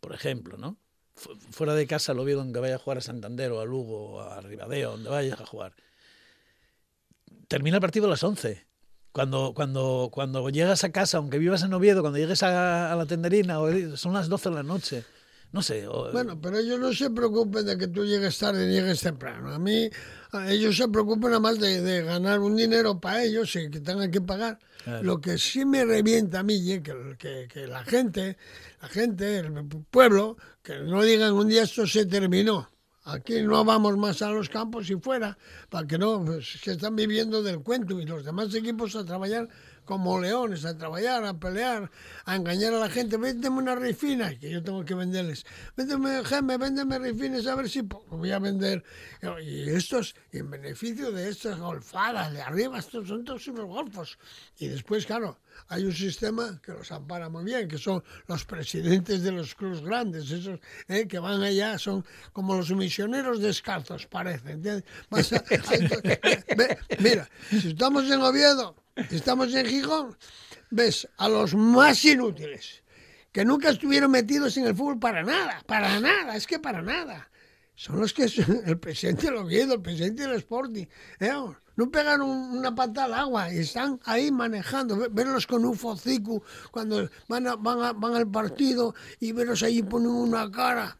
por 0.00 0.14
ejemplo, 0.14 0.56
¿no? 0.58 0.76
Fu- 1.14 1.34
Fuera 1.50 1.74
de 1.74 1.86
casa 1.86 2.14
lo 2.14 2.24
veo 2.24 2.36
donde 2.38 2.60
vaya 2.60 2.76
a 2.76 2.78
jugar 2.78 2.98
a 2.98 3.00
Santander 3.00 3.50
o 3.52 3.60
a 3.60 3.64
Lugo 3.64 4.12
o 4.16 4.20
a 4.20 4.40
Ribadeo, 4.40 4.92
donde 4.92 5.10
vayas 5.10 5.40
a 5.40 5.46
jugar. 5.46 5.74
Termina 7.48 7.76
el 7.78 7.80
partido 7.80 8.06
a 8.06 8.10
las 8.10 8.22
11. 8.22 8.66
Cuando, 9.12 9.52
cuando, 9.54 10.10
cuando 10.12 10.48
llegas 10.50 10.84
a 10.84 10.92
casa, 10.92 11.18
aunque 11.18 11.38
vivas 11.38 11.62
en 11.62 11.72
Oviedo, 11.72 12.02
cuando 12.02 12.18
llegues 12.18 12.42
a, 12.42 12.92
a 12.92 12.96
la 12.96 13.06
tenderina, 13.06 13.60
o- 13.60 13.96
son 13.96 14.12
las 14.12 14.28
12 14.28 14.50
de 14.50 14.54
la 14.54 14.62
noche. 14.62 15.04
No 15.52 15.62
sé. 15.62 15.86
o- 15.86 16.12
Bueno, 16.12 16.38
pero 16.40 16.58
ellos 16.58 16.78
no 16.78 16.92
se 16.92 17.10
preocupen 17.10 17.64
de 17.64 17.78
que 17.78 17.88
tú 17.88 18.04
llegues 18.04 18.38
tarde 18.38 18.66
ni 18.66 18.74
llegues 18.74 19.00
temprano. 19.00 19.50
A 19.52 19.58
mí, 19.58 19.88
a 20.32 20.50
ellos 20.50 20.76
se 20.76 20.88
preocupan 20.88 21.30
nada 21.30 21.40
más 21.40 21.58
de, 21.58 21.80
de 21.80 22.02
ganar 22.02 22.40
un 22.40 22.54
dinero 22.54 23.00
para 23.00 23.24
ellos 23.24 23.54
y 23.56 23.70
que 23.70 23.80
tengan 23.80 24.10
que 24.10 24.20
pagar. 24.20 24.58
Claro. 24.84 25.02
Lo 25.02 25.20
que 25.20 25.38
sí 25.38 25.64
me 25.64 25.84
revienta 25.84 26.40
a 26.40 26.42
mí, 26.42 26.62
ye, 26.62 26.82
que, 26.82 27.16
que, 27.18 27.48
que 27.50 27.66
la 27.66 27.82
gente, 27.84 28.36
la 28.82 28.88
gente, 28.88 29.38
el 29.38 29.52
pueblo, 29.90 30.36
que 30.62 30.78
no 30.80 31.02
digan 31.02 31.32
un 31.32 31.48
día 31.48 31.62
esto 31.62 31.86
se 31.86 32.04
terminó. 32.06 32.68
Aquí 33.04 33.40
no 33.40 33.64
vamos 33.64 33.96
más 33.96 34.20
a 34.20 34.30
los 34.30 34.50
campos 34.50 34.90
y 34.90 34.96
fuera, 34.96 35.38
para 35.70 35.86
que 35.86 35.96
no, 35.96 36.22
pues, 36.26 36.58
que 36.62 36.72
están 36.72 36.94
viviendo 36.94 37.42
del 37.42 37.60
cuento 37.62 37.98
y 37.98 38.04
los 38.04 38.22
demás 38.22 38.54
equipos 38.54 38.94
a 38.96 39.04
trabajar 39.06 39.48
como 39.88 40.20
leones, 40.20 40.66
a 40.66 40.76
trabajar, 40.76 41.24
a 41.24 41.32
pelear, 41.32 41.90
a 42.26 42.36
engañar 42.36 42.74
a 42.74 42.78
la 42.78 42.90
gente. 42.90 43.16
Véndeme 43.16 43.56
una 43.56 43.74
rifina, 43.74 44.38
que 44.38 44.50
yo 44.50 44.62
tengo 44.62 44.84
que 44.84 44.94
venderles. 44.94 45.46
Véndeme, 45.78 46.22
Jaime, 46.24 46.58
véndeme 46.58 46.98
rifines 46.98 47.46
a 47.46 47.54
ver 47.54 47.70
si 47.70 47.80
voy 47.80 48.30
a 48.30 48.38
vender. 48.38 48.84
Y 49.42 49.70
estos, 49.70 50.14
en 50.30 50.50
beneficio 50.50 51.10
de 51.10 51.30
estas 51.30 51.58
golfadas 51.58 52.34
de 52.34 52.42
arriba, 52.42 52.78
estos 52.78 53.08
son 53.08 53.24
todos 53.24 53.48
unos 53.48 53.64
golfos. 53.64 54.18
Y 54.58 54.68
después, 54.68 55.06
claro, 55.06 55.38
hay 55.68 55.84
un 55.84 55.94
sistema 55.94 56.60
que 56.62 56.72
los 56.72 56.92
ampara 56.92 57.30
muy 57.30 57.44
bien, 57.44 57.66
que 57.66 57.78
son 57.78 58.04
los 58.26 58.44
presidentes 58.44 59.22
de 59.22 59.32
los 59.32 59.54
clubes 59.54 59.80
grandes, 59.80 60.30
esos 60.30 60.60
eh, 60.88 61.08
que 61.08 61.18
van 61.18 61.42
allá, 61.42 61.78
son 61.78 62.04
como 62.34 62.56
los 62.56 62.70
misioneros 62.72 63.40
descalzos, 63.40 64.04
parece. 64.04 64.52
¿entiendes? 64.52 64.84
Mira, 66.98 67.26
si 67.50 67.68
estamos 67.68 68.04
en 68.10 68.20
Oviedo, 68.20 68.76
estamos 69.10 69.54
en 69.54 69.66
Gijón, 69.66 70.16
ves 70.70 71.08
a 71.16 71.28
los 71.28 71.54
más 71.54 72.04
inútiles, 72.04 72.82
que 73.32 73.44
nunca 73.44 73.70
estuvieron 73.70 74.10
metidos 74.10 74.56
en 74.56 74.66
el 74.66 74.74
fútbol 74.74 74.98
para 74.98 75.22
nada, 75.22 75.62
para 75.66 76.00
nada, 76.00 76.36
es 76.36 76.46
que 76.46 76.58
para 76.58 76.82
nada. 76.82 77.30
Son 77.74 78.00
los 78.00 78.12
que 78.12 78.24
el 78.66 78.78
presidente 78.80 79.26
del 79.26 79.36
Oviedo, 79.36 79.74
el 79.74 79.82
presidente 79.82 80.22
del 80.26 80.36
Sporting. 80.38 80.86
¿eh? 81.20 81.30
No 81.76 81.90
pegan 81.92 82.20
un- 82.22 82.58
una 82.58 82.74
pata 82.74 83.04
al 83.04 83.14
agua 83.14 83.52
y 83.54 83.58
están 83.58 84.00
ahí 84.04 84.32
manejando. 84.32 84.96
Ve- 84.96 85.08
Verlos 85.12 85.46
con 85.46 85.64
un 85.64 85.76
focico 85.78 86.42
cuando 86.72 87.08
van, 87.28 87.46
a- 87.46 87.54
van, 87.54 87.80
a- 87.80 87.92
van 87.92 88.14
al 88.16 88.28
partido 88.28 88.96
y 89.20 89.30
verlos 89.30 89.62
ahí 89.62 89.84
ponen 89.84 90.08
una 90.10 90.50
cara. 90.50 90.98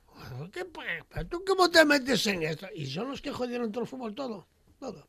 ¿Qué, 0.53 0.65
pa- 0.67 1.25
¿Tú 1.25 1.43
cómo 1.45 1.69
te 1.69 1.85
metes 1.85 2.25
en 2.29 2.45
esto? 2.45 2.69
Y 2.73 2.87
son 2.87 3.09
los 3.09 3.21
que 3.21 3.33
jodieron 3.33 3.73
todo 3.73 3.83
el 3.83 3.89
fútbol, 3.91 4.15
todo. 4.15 4.47
todo. 4.79 5.09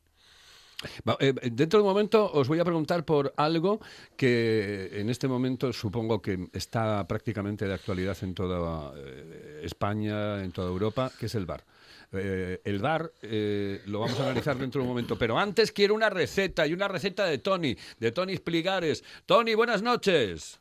Eh, 1.19 1.33
dentro 1.51 1.79
de 1.79 1.83
un 1.83 1.89
momento 1.89 2.31
os 2.31 2.47
voy 2.47 2.59
a 2.59 2.63
preguntar 2.63 3.03
por 3.03 3.33
algo 3.35 3.79
que 4.15 4.89
en 4.93 5.09
este 5.09 5.27
momento 5.27 5.73
supongo 5.73 6.21
que 6.21 6.47
está 6.53 7.05
prácticamente 7.07 7.67
de 7.67 7.73
actualidad 7.73 8.17
en 8.21 8.33
toda 8.33 8.93
eh, 8.95 9.61
España, 9.63 10.43
en 10.43 10.51
toda 10.51 10.69
Europa, 10.69 11.11
que 11.19 11.25
es 11.25 11.35
el 11.35 11.45
bar. 11.45 11.63
Eh, 12.11 12.61
el 12.63 12.79
bar 12.79 13.11
eh, 13.21 13.81
lo 13.85 13.99
vamos 13.99 14.19
a 14.19 14.23
analizar 14.23 14.57
dentro 14.57 14.81
de 14.81 14.83
un 14.83 14.89
momento, 14.89 15.15
pero 15.17 15.37
antes 15.37 15.71
quiero 15.71 15.93
una 15.93 16.09
receta 16.09 16.65
y 16.65 16.73
una 16.73 16.87
receta 16.87 17.25
de 17.25 17.37
Tony, 17.37 17.75
de 17.99 18.11
Tony 18.11 18.35
Spligares. 18.35 19.03
Tony, 19.25 19.53
buenas 19.53 19.83
noches. 19.83 20.59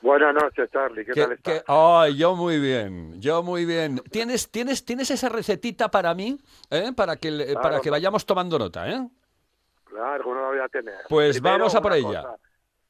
Buenas 0.00 0.34
noches, 0.34 0.68
Charlie. 0.72 1.04
¿Qué 1.04 1.12
tal 1.12 1.32
estás? 1.32 1.62
ay, 1.68 2.16
yo 2.16 2.34
muy 2.34 2.58
bien, 2.58 3.20
yo 3.20 3.42
muy 3.42 3.64
bien. 3.64 4.00
¿Tienes, 4.10 4.50
tienes, 4.50 4.84
tienes 4.84 5.10
esa 5.10 5.28
recetita 5.28 5.90
para 5.90 6.14
mí? 6.14 6.38
¿Eh? 6.70 6.92
Para, 6.96 7.16
que, 7.16 7.54
para 7.62 7.80
que 7.80 7.90
vayamos 7.90 8.26
tomando 8.26 8.58
nota, 8.58 8.90
¿eh? 8.90 9.06
Claro, 9.92 10.24
¿cómo 10.24 10.36
no 10.36 10.42
la 10.42 10.48
voy 10.48 10.58
a 10.58 10.68
tener? 10.68 10.94
Pues 11.08 11.40
vamos 11.40 11.74
a 11.74 11.80
por 11.82 11.92
ella. 11.92 12.22
cosa. 12.22 12.36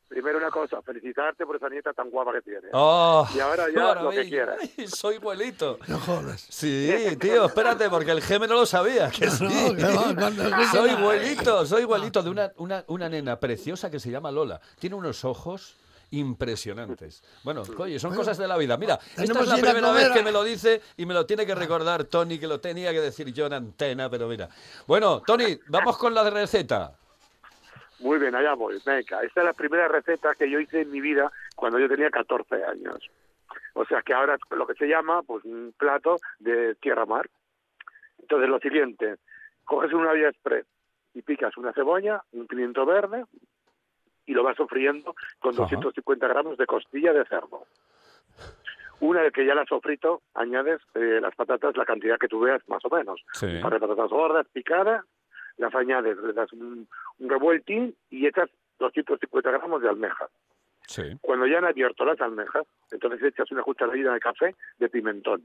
Primero 0.09 0.37
una 0.37 0.51
cosa, 0.51 0.83
felicitarte 0.83 1.47
por 1.47 1.57
esa 1.57 1.71
nieta 1.71 1.95
tan 1.95 2.11
guapa 2.11 2.35
que 2.35 2.43
tienes. 2.43 2.71
Oh, 2.75 3.27
Y 3.35 3.41
ahora 3.41 3.65
ya 3.75 3.95
lo 3.95 4.11
que 4.11 4.29
quieras. 4.29 4.59
Soy 4.95 5.17
abuelito. 5.17 5.79
No 5.89 5.99
jodas. 5.99 6.47
Sí, 6.51 7.17
tío, 7.19 7.47
espérate, 7.47 7.89
porque 7.89 8.11
el 8.11 8.21
geme 8.21 8.47
no 8.47 8.55
lo 8.55 8.67
sabía. 8.67 9.11
Que 9.11 9.31
sí. 9.31 9.45
No, 9.79 10.67
Soy 10.71 10.91
abuelito, 10.91 11.65
soy 11.65 11.85
abuelito 11.85 12.23
de 12.23 12.29
una, 12.29 12.53
una, 12.59 12.85
una 12.89 13.09
nena 13.09 13.41
preciosa 13.41 13.91
que 13.91 13.99
se 13.99 14.11
llama 14.11 14.31
Lola. 14.31 14.61
Tiene 14.79 14.97
unos 14.97 15.25
ojos 15.25 15.77
impresionantes. 16.13 17.23
Bueno, 17.43 17.63
oye, 17.79 17.99
son 17.99 18.15
cosas 18.15 18.39
de 18.39 18.47
la 18.47 18.57
vida. 18.57 18.77
Mira, 18.77 18.99
esta 19.17 19.41
es 19.41 19.49
la 19.49 19.57
primera 19.57 19.93
vez 19.93 20.11
que 20.11 20.23
me 20.23 20.33
lo 20.33 20.45
dice 20.45 20.81
y 20.97 21.07
me 21.07 21.15
lo 21.15 21.27
tiene 21.27 21.45
que 21.45 21.55
recordar 21.55 22.05
Tony, 22.05 22.39
que 22.39 22.47
lo 22.47 22.61
tenía 22.61 22.93
que 22.93 23.01
decir 23.01 23.33
yo 23.33 23.47
en 23.47 23.55
antena, 23.55 24.09
pero 24.09 24.29
mira. 24.29 24.49
Bueno, 24.87 25.21
Tony, 25.21 25.59
vamos 25.69 25.99
con 25.99 26.15
la 26.15 26.29
receta. 26.29 26.97
Muy 28.01 28.19
bien, 28.19 28.35
allá 28.35 28.55
voy. 28.55 28.81
Venga, 28.85 29.23
esta 29.23 29.41
es 29.41 29.47
la 29.47 29.53
primera 29.53 29.89
receta 29.89 30.35
que 30.35 30.51
yo 30.51 30.59
hice 30.61 30.83
en 30.83 30.91
mi 30.91 31.01
vida 31.01 31.31
cuando 31.55 31.79
yo 31.79 31.89
tenía 31.89 32.11
14 32.11 32.65
años. 32.65 32.99
O 33.75 33.85
sea 33.85 34.03
que 34.03 34.13
ahora 34.13 34.35
es 34.35 34.41
lo 34.57 34.67
que 34.67 34.75
se 34.75 34.87
llama 34.87 35.23
pues 35.23 35.45
un 35.45 35.75
plato 35.77 36.17
de 36.39 36.75
tierra-mar. 36.77 37.31
Entonces 38.19 38.49
lo 38.49 38.59
siguiente, 38.59 39.17
coges 39.65 39.93
una 39.93 40.13
vía 40.13 40.29
express 40.29 40.67
y 41.15 41.23
picas 41.23 41.57
una 41.57 41.73
cebolla, 41.73 42.23
un 42.33 42.47
pimiento 42.47 42.85
verde 42.85 43.25
y 44.27 44.33
lo 44.35 44.43
vas 44.45 44.57
sofriendo 44.57 45.15
con 45.41 45.53
Ajá. 45.55 45.63
250 45.63 46.29
gramos 46.29 46.57
de 46.59 46.67
costilla 46.67 47.13
de 47.13 47.25
cerdo. 47.27 47.67
Una 49.01 49.23
vez 49.23 49.33
que 49.33 49.45
ya 49.45 49.55
la 49.55 49.63
has 49.63 49.69
sofrito, 49.69 50.23
añades 50.35 50.81
eh, 50.95 51.19
las 51.21 51.35
patatas, 51.35 51.77
la 51.77 51.85
cantidad 51.85 52.19
que 52.19 52.29
tú 52.29 52.41
veas 52.41 52.63
más 52.69 52.85
o 52.85 52.89
menos. 52.95 53.21
Sí. 53.33 53.47
Un 53.47 53.61
par 53.61 53.73
de 53.73 53.81
patatas 53.81 54.11
gordas 54.11 54.47
picadas, 54.53 55.05
las 55.57 55.75
añades, 55.75 56.17
le 56.19 56.33
das 56.33 56.53
un, 56.53 56.89
un 57.19 57.29
revueltín 57.29 57.97
y 58.11 58.27
echas 58.27 58.49
250 58.79 59.51
gramos 59.51 59.83
de 59.83 59.89
almeja. 59.89 60.29
Sí. 60.87 61.03
Cuando 61.21 61.47
ya 61.47 61.59
han 61.59 61.65
abierto 61.65 62.05
las 62.05 62.21
almejas, 62.21 62.65
entonces 62.93 63.23
echas 63.25 63.51
una 63.51 63.63
cucharadita 63.63 64.13
de 64.15 64.21
café 64.21 64.55
de 64.79 64.89
pimentón. 64.89 65.43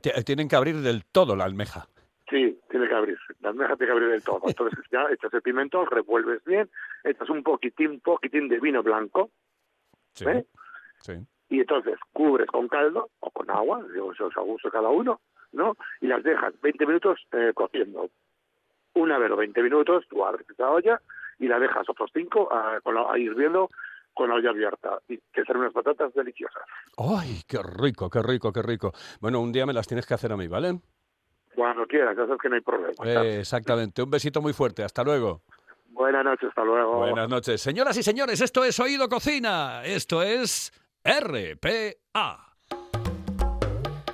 T- 0.00 0.10
Tienen 0.24 0.48
que 0.48 0.56
abrir 0.56 0.76
del 0.76 1.04
todo 1.04 1.36
la 1.36 1.44
almeja. 1.44 1.86
Sí, 2.28 2.58
tiene 2.68 2.88
que 2.88 2.94
abrirse. 2.94 3.34
La 3.40 3.50
almeja 3.50 3.76
tiene 3.76 3.86
que 3.86 3.92
abrir 3.92 4.08
del 4.10 4.24
todo. 4.24 4.40
Entonces 4.46 4.78
ya 4.90 5.06
echas 5.12 5.32
el 5.32 5.42
pimentón, 5.42 5.86
revuelves 5.86 6.42
bien, 6.44 6.68
echas 7.04 7.28
un 7.30 7.42
poquitín, 7.42 8.00
poquitín 8.00 8.48
de 8.48 8.58
vino 8.60 8.82
blanco, 8.82 9.30
Sí. 10.12 10.24
¿Eh? 10.26 10.46
Sí. 11.00 11.12
y 11.50 11.60
entonces 11.60 11.98
cubres 12.12 12.46
con 12.46 12.68
caldo 12.68 13.10
o 13.20 13.30
con 13.30 13.50
agua, 13.50 13.84
digo, 13.92 14.12
eso 14.12 14.28
es 14.28 14.36
a 14.38 14.40
gusto 14.40 14.70
cada 14.70 14.88
uno, 14.88 15.20
¿no? 15.52 15.76
Y 16.00 16.06
las 16.06 16.22
dejas 16.22 16.58
20 16.62 16.86
minutos 16.86 17.20
eh, 17.32 17.52
cociendo. 17.54 18.08
Una 18.94 19.18
vez 19.18 19.30
o 19.30 19.36
20 19.36 19.62
minutos, 19.62 20.06
tú 20.08 20.24
abres 20.24 20.48
esa 20.48 20.70
olla 20.70 21.00
y 21.38 21.48
la 21.48 21.58
dejas 21.58 21.86
otros 21.90 22.10
5 22.14 22.48
con 22.82 22.94
la, 22.94 23.12
a 23.12 23.18
hirviendo 23.18 23.68
con 24.14 24.30
la 24.30 24.36
olla 24.36 24.48
abierta. 24.50 24.98
Y 25.06 25.18
que 25.18 25.44
serán 25.44 25.60
unas 25.60 25.74
patatas 25.74 26.14
deliciosas. 26.14 26.62
¡Ay, 26.96 27.42
qué 27.46 27.58
rico, 27.62 28.08
qué 28.08 28.22
rico, 28.22 28.50
qué 28.50 28.62
rico! 28.62 28.92
Bueno, 29.20 29.40
un 29.40 29.52
día 29.52 29.66
me 29.66 29.74
las 29.74 29.86
tienes 29.86 30.06
que 30.06 30.14
hacer 30.14 30.32
a 30.32 30.36
mí, 30.38 30.48
¿vale? 30.48 30.80
Cuando 31.56 31.86
quieras, 31.86 32.14
ya 32.16 32.24
sabes 32.26 32.38
que 32.40 32.48
no 32.50 32.54
hay 32.54 32.60
problema. 32.60 32.92
Eh, 33.04 33.40
exactamente. 33.40 34.02
Un 34.02 34.10
besito 34.10 34.42
muy 34.42 34.52
fuerte. 34.52 34.84
Hasta 34.84 35.02
luego. 35.02 35.40
Buenas 35.88 36.22
noches, 36.22 36.50
hasta 36.50 36.62
luego. 36.62 36.98
Buenas 36.98 37.28
noches. 37.28 37.62
Señoras 37.62 37.96
y 37.96 38.02
señores, 38.02 38.42
esto 38.42 38.62
es 38.62 38.78
Oído 38.78 39.08
Cocina. 39.08 39.82
Esto 39.82 40.22
es 40.22 40.70
RPA. 41.02 42.46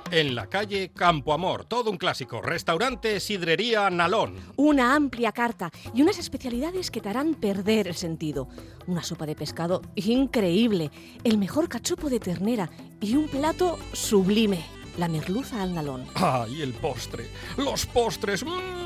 En 0.09 0.35
la 0.35 0.47
calle 0.47 0.91
Campo 0.95 1.33
Amor, 1.33 1.65
todo 1.65 1.89
un 1.89 1.97
clásico. 1.97 2.39
Restaurante 2.39 3.19
Sidrería 3.19 3.89
Nalón. 3.89 4.35
Una 4.55 4.95
amplia 4.95 5.31
carta 5.31 5.71
y 5.93 6.03
unas 6.03 6.19
especialidades 6.19 6.91
que 6.91 7.01
te 7.01 7.09
harán 7.09 7.33
perder 7.33 7.87
el 7.87 7.95
sentido. 7.95 8.47
Una 8.85 9.03
sopa 9.03 9.25
de 9.25 9.35
pescado 9.35 9.81
increíble, 9.95 10.91
el 11.23 11.39
mejor 11.39 11.67
cachopo 11.67 12.09
de 12.09 12.19
ternera 12.19 12.69
y 13.01 13.15
un 13.15 13.27
plato 13.27 13.79
sublime, 13.91 14.63
la 14.97 15.07
merluza 15.07 15.61
al 15.61 15.73
nalón. 15.73 16.05
¡Ay, 16.15 16.61
el 16.61 16.73
postre! 16.73 17.29
¡Los 17.57 17.85
postres! 17.85 18.43
¡Mmm! 18.43 18.83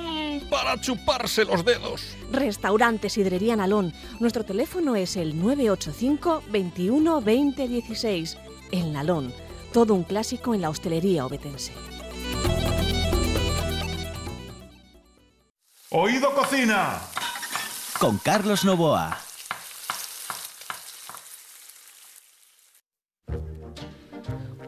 Para 0.50 0.80
chuparse 0.80 1.44
los 1.44 1.66
dedos. 1.66 2.16
Restaurante 2.32 3.10
Sidrería 3.10 3.56
Nalón. 3.56 3.94
Nuestro 4.20 4.46
teléfono 4.46 4.96
es 4.96 5.18
el 5.18 5.38
985 5.38 6.44
21 6.50 7.22
20 7.22 7.68
16. 7.68 8.38
El 8.72 8.94
Nalón. 8.94 9.34
Todo 9.74 9.94
un 9.94 10.04
clásico 10.04 10.54
en 10.54 10.62
la 10.62 10.70
hostelería 10.70 11.26
obetense. 11.26 11.74
Oído 15.90 16.34
Cocina. 16.34 17.02
Con 18.00 18.18
Carlos 18.20 18.64
Novoa. 18.64 19.27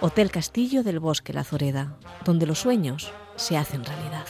Hotel 0.00 0.32
Castillo 0.32 0.82
del 0.82 0.98
Bosque 0.98 1.32
La 1.32 1.44
Zoreda, 1.44 1.96
donde 2.24 2.46
los 2.46 2.58
sueños 2.58 3.12
se 3.36 3.56
hacen 3.56 3.84
realidad. 3.84 4.26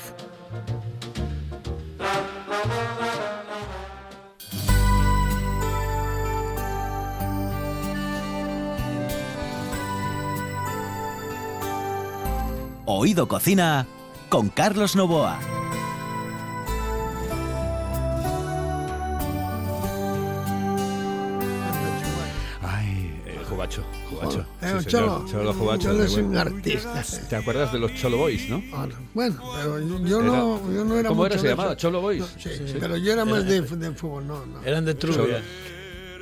Oído 12.86 13.28
Cocina 13.28 13.86
con 14.28 14.48
Carlos 14.48 14.96
Novoa. 14.96 15.38
Ay, 22.62 23.20
eh, 23.26 23.38
Jubacho, 23.48 23.82
Jubacho. 24.10 24.40
Eh, 24.40 24.44
Sí, 24.60 24.66
señor, 24.66 24.84
Cholo, 24.86 25.24
Cholo 25.30 25.52
Jubacho. 25.54 25.88
Cholo 25.90 26.04
es 26.04 26.14
un 26.16 26.36
artista. 26.36 27.02
¿Te 27.28 27.36
acuerdas 27.36 27.72
de 27.72 27.78
los 27.78 27.94
Cholo 27.94 28.16
Boys, 28.18 28.48
no? 28.48 28.62
Ah, 28.72 28.86
no. 28.88 28.94
Bueno, 29.12 29.36
pero 29.56 29.78
yo, 30.06 30.22
no, 30.22 30.72
yo 30.72 30.84
no 30.84 30.96
era 30.98 31.08
¿Cómo 31.10 31.26
era? 31.26 31.38
¿Se 31.38 31.48
llamaba? 31.48 31.76
¿Cholo 31.76 32.00
Boys? 32.00 32.20
No, 32.20 32.26
sí, 32.26 32.50
Sí. 32.66 32.76
pero 32.80 32.96
yo 32.96 33.12
era 33.12 33.24
más 33.24 33.40
Era- 33.44 33.50
de, 33.50 33.60
de 33.62 33.92
fútbol, 33.92 34.26
no, 34.26 34.44
no. 34.46 34.62
Eran 34.64 34.84
de 34.84 34.96
Cholo. 34.96 35.14
Trubia. 35.14 35.42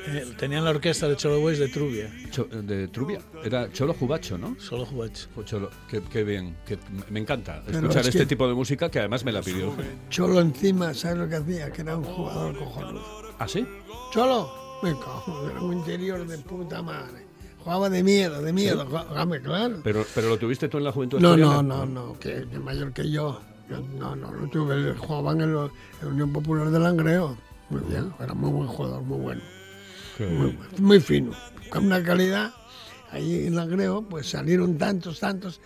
Eh, 0.05 0.33
tenían 0.37 0.63
la 0.63 0.71
orquesta 0.71 1.07
de 1.07 1.15
Cholo 1.15 1.39
Boys 1.39 1.59
de 1.59 1.67
Trubia. 1.69 2.11
Cho- 2.31 2.45
de 2.45 2.87
Trubia. 2.89 3.19
Era 3.43 3.71
Cholo 3.71 3.93
Jubacho, 3.93 4.37
¿no? 4.37 4.55
Solo 4.59 4.85
Jubacho. 4.85 5.27
Jo, 5.35 5.43
Cholo, 5.43 5.69
qué, 5.89 6.01
qué 6.11 6.23
bien. 6.23 6.57
que 6.65 6.77
me 7.09 7.19
encanta 7.19 7.63
escuchar 7.67 8.01
es 8.01 8.07
este 8.07 8.19
que- 8.19 8.25
tipo 8.25 8.47
de 8.47 8.53
música 8.53 8.89
que 8.89 8.99
además 8.99 9.23
me 9.23 9.31
la 9.31 9.41
pidió. 9.41 9.73
Cholo 10.09 10.41
encima, 10.41 10.93
¿sabes 10.93 11.17
lo 11.17 11.29
que 11.29 11.35
hacía? 11.35 11.71
Que 11.71 11.81
era 11.83 11.97
un 11.97 12.03
jugador 12.03 12.57
cojonudo. 12.57 13.03
¿Ah, 13.39 13.47
sí? 13.47 13.65
Cholo, 14.13 14.51
me 14.83 14.91
cago, 14.91 15.49
era 15.49 15.61
un 15.61 15.73
interior 15.77 16.27
de 16.27 16.37
puta 16.39 16.81
madre. 16.81 17.23
Jugaba 17.59 17.89
de 17.89 18.03
miedo, 18.03 18.41
de 18.41 18.51
miedo. 18.51 18.85
Jugaba, 18.85 19.39
claro. 19.39 19.79
Pero, 19.83 20.05
pero 20.13 20.27
lo 20.29 20.37
tuviste 20.37 20.67
tú 20.67 20.79
en 20.79 20.83
la 20.83 20.91
juventud 20.91 21.19
No, 21.21 21.37
no, 21.37 21.63
no, 21.63 21.85
no, 21.85 22.19
que, 22.19 22.45
que 22.51 22.59
mayor 22.59 22.91
que 22.91 23.09
yo. 23.09 23.39
Yo 23.69 23.79
no, 23.97 24.13
no, 24.17 24.31
lo 24.33 24.47
tuve. 24.49 24.93
Jugaban 24.95 25.39
en, 25.39 25.55
en 26.01 26.07
Unión 26.09 26.33
Popular 26.33 26.69
de 26.69 26.77
Langreo. 26.79 27.37
Muy 27.69 27.81
bien, 27.89 28.13
era 28.19 28.33
muy 28.33 28.51
buen 28.51 28.67
jugador, 28.67 29.01
muy 29.03 29.17
bueno. 29.17 29.41
Muy, 30.77 30.99
fino, 30.99 31.31
con 31.69 31.85
una 31.85 32.03
calidad. 32.03 32.53
Ahí 33.11 33.45
en 33.45 33.55
Langreo, 33.55 34.01
pues 34.01 34.27
salieron 34.27 34.75
tantos, 34.79 35.19
tantos, 35.19 35.61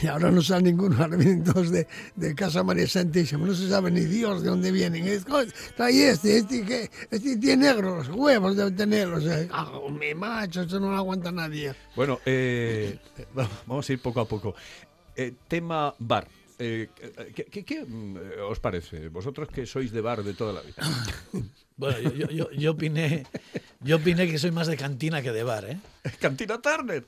y 0.00 0.06
ahora 0.06 0.30
no 0.30 0.40
sale 0.40 0.70
ninguno, 0.70 0.96
ahora 1.02 1.16
vienen 1.16 1.42
de, 1.42 1.88
de 2.14 2.34
Casa 2.36 2.62
María 2.62 2.86
Santísima, 2.86 3.44
no 3.44 3.54
se 3.54 3.68
sabe 3.68 3.90
ni 3.90 4.02
Dios 4.02 4.44
de 4.44 4.50
dónde 4.50 4.70
vienen. 4.70 5.08
Es, 5.08 5.24
"Coño, 5.24 5.50
trae 5.76 6.10
este, 6.10 6.36
este, 6.38 6.64
que, 6.64 6.88
este 7.10 7.36
tiene 7.38 7.66
negro, 7.66 7.96
los 7.96 8.08
huevos 8.08 8.54
deben 8.56 8.76
tenerlos. 8.76 9.24
Eh, 9.24 9.48
ah, 9.50 9.68
mi 9.90 10.14
macho, 10.14 10.62
eso 10.62 10.78
no 10.78 10.92
lo 10.92 10.96
aguanta 10.96 11.32
nadie. 11.32 11.74
Bueno, 11.96 12.20
eh, 12.24 13.00
vamos 13.66 13.90
a 13.90 13.92
ir 13.92 14.00
poco 14.00 14.20
a 14.20 14.28
poco. 14.28 14.54
Eh, 15.16 15.32
tema 15.48 15.92
bar. 15.98 16.28
Eh, 16.64 16.88
¿qué, 17.34 17.44
qué- 17.46 17.64
qué, 17.64 17.84
mm, 17.84 18.16
eh, 18.16 18.40
os 18.48 18.60
parece? 18.60 19.08
Vosotros 19.08 19.48
que 19.48 19.66
sois 19.66 19.90
de 19.90 20.00
bar 20.00 20.22
de 20.22 20.34
toda 20.34 20.52
la 20.52 20.60
vida. 20.62 20.76
Bueno, 21.74 21.98
yo, 22.00 22.12
yo, 22.12 22.28
yo, 22.30 22.50
yo 22.52 22.70
opiné, 22.72 23.26
yo 23.80 23.96
opiné 23.96 24.28
que 24.30 24.38
soy 24.38 24.50
más 24.52 24.66
de 24.68 24.76
cantina 24.76 25.22
que 25.22 25.32
de 25.32 25.42
bar, 25.42 25.64
¿eh? 25.64 25.78
Cantina 26.20 26.60
Turner. 26.60 27.04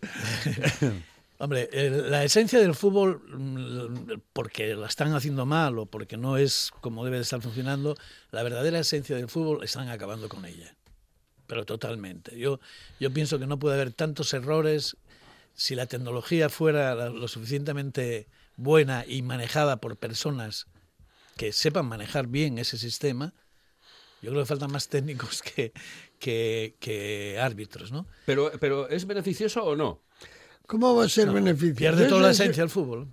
Hombre, 1.38 1.68
el- 1.72 2.10
la 2.10 2.24
esencia 2.24 2.58
del 2.58 2.74
fútbol, 2.74 3.20
mm, 3.28 4.20
porque 4.32 4.74
la 4.74 4.86
están 4.86 5.12
haciendo 5.14 5.44
mal 5.46 5.78
o 5.78 5.86
porque 5.86 6.16
no 6.16 6.38
es 6.38 6.70
como 6.80 7.04
debe 7.04 7.16
de 7.18 7.22
estar 7.22 7.42
funcionando, 7.42 7.94
la 8.32 8.42
verdadera 8.42 8.78
esencia 8.80 9.14
del 9.16 9.28
fútbol 9.28 9.62
están 9.62 9.88
acabando 9.90 10.28
con 10.28 10.44
ella. 10.46 10.74
Pero 11.46 11.64
totalmente. 11.66 12.36
Yo, 12.38 12.58
yo 12.98 13.12
pienso 13.12 13.38
que 13.38 13.46
no 13.46 13.58
puede 13.58 13.74
haber 13.76 13.92
tantos 13.92 14.32
errores 14.32 14.96
si 15.54 15.74
la 15.76 15.86
tecnología 15.86 16.48
fuera 16.48 16.94
lo 17.10 17.28
suficientemente 17.28 18.26
buena 18.56 19.04
y 19.06 19.22
manejada 19.22 19.80
por 19.80 19.96
personas 19.96 20.66
que 21.36 21.52
sepan 21.52 21.86
manejar 21.86 22.26
bien 22.28 22.58
ese 22.58 22.78
sistema. 22.78 23.34
Yo 24.22 24.30
creo 24.30 24.42
que 24.42 24.46
faltan 24.46 24.72
más 24.72 24.88
técnicos 24.88 25.42
que, 25.42 25.72
que, 26.18 26.76
que 26.80 27.38
árbitros, 27.40 27.92
¿no? 27.92 28.06
Pero, 28.26 28.50
pero 28.60 28.88
¿es 28.88 29.06
beneficioso 29.06 29.64
o 29.64 29.76
no? 29.76 30.00
¿Cómo 30.66 30.94
va 30.96 31.04
a 31.04 31.08
ser 31.08 31.30
beneficio? 31.30 31.74
Pierde 31.76 32.06
toda 32.08 32.22
la 32.22 32.30
es- 32.30 32.40
esencia 32.40 32.62
del 32.62 32.70
fútbol. 32.70 33.08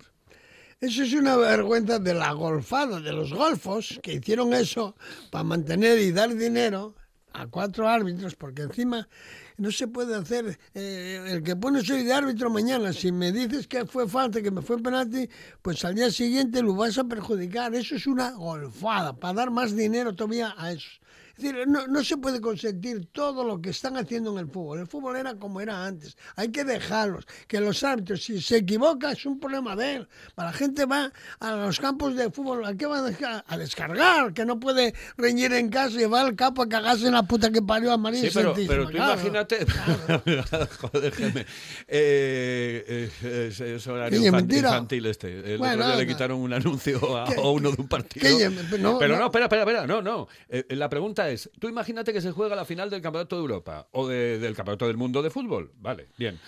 Eso 0.80 1.02
es 1.04 1.12
una 1.12 1.36
vergüenza 1.36 1.98
de 2.00 2.14
la 2.14 2.32
golfada, 2.32 2.98
de 3.00 3.12
los 3.12 3.32
golfos, 3.32 4.00
que 4.02 4.14
hicieron 4.14 4.52
eso 4.52 4.96
para 5.30 5.44
mantener 5.44 5.98
y 6.00 6.10
dar 6.12 6.34
dinero 6.34 6.96
a 7.32 7.46
cuatro 7.46 7.88
árbitros, 7.88 8.34
porque 8.34 8.62
encima 8.62 9.08
no 9.56 9.70
se 9.70 9.88
puede 9.88 10.14
hacer, 10.14 10.58
eh, 10.74 11.24
el 11.28 11.42
que 11.42 11.56
pone 11.56 11.82
soy 11.84 12.04
de 12.04 12.12
árbitro 12.12 12.50
mañana, 12.50 12.92
si 12.92 13.12
me 13.12 13.32
dices 13.32 13.66
que 13.66 13.86
fue 13.86 14.08
falta, 14.08 14.42
que 14.42 14.50
me 14.50 14.62
fue 14.62 14.82
penalti, 14.82 15.28
pues 15.60 15.84
al 15.84 15.94
día 15.94 16.10
siguiente 16.10 16.62
lo 16.62 16.74
vas 16.74 16.98
a 16.98 17.04
perjudicar. 17.04 17.74
Eso 17.74 17.94
es 17.96 18.06
una 18.06 18.32
golfada, 18.32 19.14
para 19.14 19.34
dar 19.34 19.50
más 19.50 19.76
dinero 19.76 20.14
todavía 20.14 20.54
a 20.56 20.72
eso. 20.72 20.90
Es 21.36 21.42
decir, 21.42 21.66
no, 21.66 21.86
no 21.86 22.04
se 22.04 22.16
puede 22.16 22.40
consentir 22.40 23.06
todo 23.12 23.44
lo 23.44 23.60
que 23.60 23.70
están 23.70 23.96
haciendo 23.96 24.32
en 24.32 24.38
el 24.38 24.46
fútbol. 24.48 24.80
El 24.80 24.86
fútbol 24.86 25.16
era 25.16 25.34
como 25.34 25.60
era 25.60 25.84
antes. 25.86 26.16
Hay 26.36 26.50
que 26.50 26.64
dejarlos. 26.64 27.26
Que 27.46 27.60
los 27.60 27.82
árbitros, 27.84 28.22
si 28.24 28.40
se 28.40 28.58
equivoca, 28.58 29.12
es 29.12 29.24
un 29.26 29.40
problema 29.40 29.74
de 29.76 29.96
él. 29.96 30.08
Para 30.34 30.50
la 30.50 30.56
gente 30.56 30.84
va 30.84 31.12
a 31.40 31.52
los 31.56 31.78
campos 31.80 32.14
de 32.16 32.30
fútbol, 32.30 32.64
¿a 32.64 32.74
qué 32.74 32.86
va 32.86 32.98
a 32.98 33.02
dejar? 33.02 33.44
A 33.48 33.56
descargar, 33.56 34.32
que 34.32 34.44
no 34.44 34.60
puede 34.60 34.94
reñir 35.16 35.52
en 35.52 35.68
casa 35.70 36.00
y 36.00 36.04
va 36.04 36.20
al 36.20 36.36
campo 36.36 36.62
a 36.62 36.68
cagarse 36.68 37.06
en 37.06 37.12
la 37.14 37.22
puta 37.22 37.50
que 37.50 37.62
parió 37.62 37.92
a 37.92 37.96
María 37.96 38.20
Sí, 38.20 38.30
pero, 38.32 38.54
pero 38.54 38.84
tú 38.86 38.92
Claro. 38.92 39.14
imagínate. 39.14 39.66
Joder, 40.80 41.12
Jaime. 41.14 41.46
Eh, 41.88 43.10
eh, 43.22 43.52
es, 43.58 43.86
horario 43.86 44.18
infantil 44.18 45.06
este. 45.06 45.52
El 45.54 45.58
Bueno, 45.58 45.74
otro 45.74 45.86
día 45.88 45.96
le 45.96 46.06
quitaron 46.06 46.38
un 46.40 46.52
anuncio 46.52 47.16
a, 47.16 47.24
a 47.24 47.50
uno 47.50 47.70
de 47.70 47.80
un 47.80 47.88
partido. 47.88 48.50
pero 48.68 48.82
no. 48.82 49.18
no, 49.18 49.26
espera, 49.26 49.46
espera, 49.46 49.62
espera. 49.62 49.86
No, 49.86 50.02
no. 50.02 50.28
Eh, 50.48 50.64
la 50.70 50.88
pregunta 50.88 51.21
es: 51.30 51.50
tú 51.58 51.68
imagínate 51.68 52.12
que 52.12 52.20
se 52.20 52.30
juega 52.32 52.56
la 52.56 52.64
final 52.64 52.90
del 52.90 53.00
Campeonato 53.02 53.36
de 53.36 53.42
Europa 53.42 53.88
o 53.92 54.08
de- 54.08 54.38
del 54.38 54.54
Campeonato 54.54 54.86
del 54.86 54.96
Mundo 54.96 55.22
de 55.22 55.30
Fútbol. 55.30 55.72
Vale, 55.76 56.08
bien. 56.16 56.38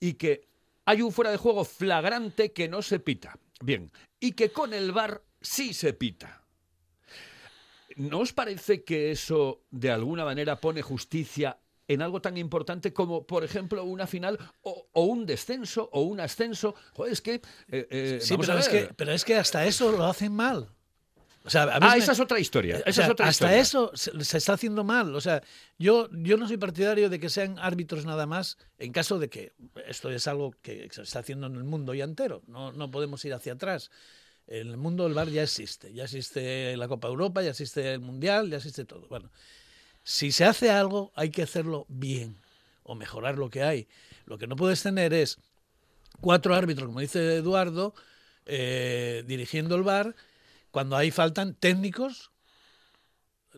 Y 0.00 0.14
que 0.14 0.48
hay 0.84 1.02
un 1.02 1.12
fuera 1.12 1.30
de 1.30 1.36
juego 1.36 1.64
flagrante 1.64 2.52
que 2.52 2.68
no 2.68 2.82
se 2.82 2.98
pita. 3.00 3.38
Bien. 3.62 3.90
Y 4.20 4.32
que 4.32 4.50
con 4.50 4.74
el 4.74 4.92
VAR 4.92 5.22
sí 5.40 5.72
se 5.74 5.92
pita. 5.92 6.42
¿No 7.96 8.20
os 8.20 8.32
parece 8.32 8.82
que 8.82 9.12
eso 9.12 9.62
de 9.70 9.90
alguna 9.90 10.24
manera 10.24 10.60
pone 10.60 10.82
justicia 10.82 11.58
en 11.86 12.02
algo 12.02 12.20
tan 12.20 12.36
importante 12.36 12.92
como, 12.92 13.26
por 13.26 13.44
ejemplo, 13.44 13.84
una 13.84 14.06
final 14.06 14.38
o, 14.62 14.88
o 14.92 15.04
un 15.04 15.26
descenso 15.26 15.88
o 15.92 16.02
un 16.02 16.18
ascenso? 16.18 16.74
Joder, 16.94 17.12
es 17.12 17.20
que... 17.20 17.34
eh, 17.68 17.86
eh, 17.90 18.18
Sí, 18.20 18.36
pero 18.36 18.54
a 18.54 18.58
es, 18.58 18.68
que, 18.68 18.90
pero 18.96 19.12
es 19.12 19.24
que 19.24 19.36
hasta 19.36 19.64
eso 19.66 19.92
lo 19.92 20.04
hacen 20.04 20.32
mal. 20.32 20.70
O 21.46 21.50
sea, 21.50 21.64
a 21.64 21.78
mí 21.78 21.86
Ah, 21.88 21.92
me- 21.92 21.98
esa 21.98 22.12
es 22.12 22.20
otra 22.20 22.40
historia. 22.40 22.76
o 22.76 22.78
Esa 22.80 22.92
sea, 22.92 23.04
es 23.04 23.10
otra 23.10 23.28
hasta 23.28 23.44
historia. 23.46 23.60
eso 23.60 23.90
se, 23.94 24.24
se 24.24 24.38
está 24.38 24.54
haciendo 24.54 24.82
mal. 24.82 25.14
O 25.14 25.20
sea, 25.20 25.42
yo, 25.78 26.08
yo 26.12 26.36
no 26.38 26.48
soy 26.48 26.56
partidario 26.56 27.10
de 27.10 27.20
que 27.20 27.28
sean 27.28 27.58
árbitros 27.58 28.06
nada 28.06 28.24
más 28.26 28.56
en 28.78 28.92
caso 28.92 29.18
de 29.18 29.28
que 29.28 29.52
esto 29.86 30.10
es 30.10 30.26
algo 30.26 30.54
que 30.62 30.88
se 30.90 31.02
está 31.02 31.18
haciendo 31.18 31.46
en 31.48 31.56
el 31.56 31.64
mundo 31.64 31.92
ya 31.92 32.04
entero. 32.04 32.42
No, 32.46 32.72
no 32.72 32.90
podemos 32.90 33.22
ir 33.26 33.34
hacia 33.34 33.52
atrás. 33.52 33.90
En 34.46 34.68
el 34.68 34.76
mundo 34.78 35.04
del 35.04 35.12
bar 35.14 35.28
ya 35.28 35.42
existe. 35.42 35.92
Ya 35.92 36.04
existe 36.04 36.76
la 36.78 36.88
Copa 36.88 37.08
Europa, 37.08 37.42
ya 37.42 37.50
existe 37.50 37.92
el 37.92 38.00
Mundial, 38.00 38.48
ya 38.50 38.56
existe 38.56 38.84
todo. 38.86 39.06
Bueno, 39.08 39.30
si 40.02 40.32
se 40.32 40.44
hace 40.46 40.70
algo, 40.70 41.12
hay 41.14 41.28
que 41.30 41.42
hacerlo 41.42 41.84
bien 41.88 42.36
o 42.84 42.94
mejorar 42.94 43.36
lo 43.38 43.50
que 43.50 43.62
hay. 43.62 43.86
Lo 44.26 44.38
que 44.38 44.46
no 44.46 44.56
puedes 44.56 44.82
tener 44.82 45.12
es 45.12 45.38
cuatro 46.22 46.54
árbitros, 46.54 46.86
como 46.88 47.00
dice 47.00 47.36
Eduardo, 47.36 47.94
eh, 48.46 49.24
dirigiendo 49.26 49.74
el 49.76 49.82
bar, 49.82 50.14
cuando 50.74 50.96
ahí 50.96 51.12
faltan 51.12 51.54
técnicos, 51.54 52.32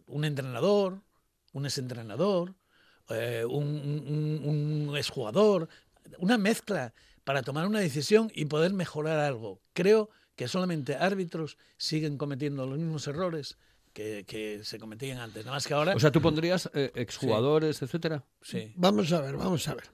un 0.06 0.26
entrenador, 0.26 1.00
un 1.54 1.64
exentrenador, 1.64 2.54
eh, 3.08 3.46
un, 3.48 3.64
un, 3.64 4.42
un- 4.44 4.88
un 4.90 4.96
exjugador, 4.98 5.66
una 6.18 6.36
mezcla 6.36 6.92
para 7.24 7.42
tomar 7.42 7.66
una 7.66 7.80
decisión 7.80 8.30
y 8.34 8.44
poder 8.44 8.74
mejorar 8.74 9.18
algo. 9.18 9.62
Creo 9.72 10.10
que 10.36 10.46
solamente 10.46 10.96
árbitros 10.96 11.56
siguen 11.78 12.18
cometiendo 12.18 12.66
los 12.66 12.78
mismos 12.78 13.06
errores 13.08 13.56
que, 13.94 14.26
que 14.26 14.62
se 14.62 14.78
cometían 14.78 15.16
antes. 15.18 15.42
Nada 15.46 15.56
más 15.56 15.66
que 15.66 15.72
ahora... 15.72 15.94
O 15.94 15.98
sea, 15.98 16.12
¿tú 16.12 16.20
pondrías 16.20 16.68
eh, 16.74 16.92
exjugadores, 16.96 17.80
etcétera? 17.80 18.24
sí. 18.42 18.74
Vamos 18.76 19.10
a 19.12 19.22
ver, 19.22 19.36
vamos 19.38 19.66
a 19.68 19.74
ver. 19.74 19.84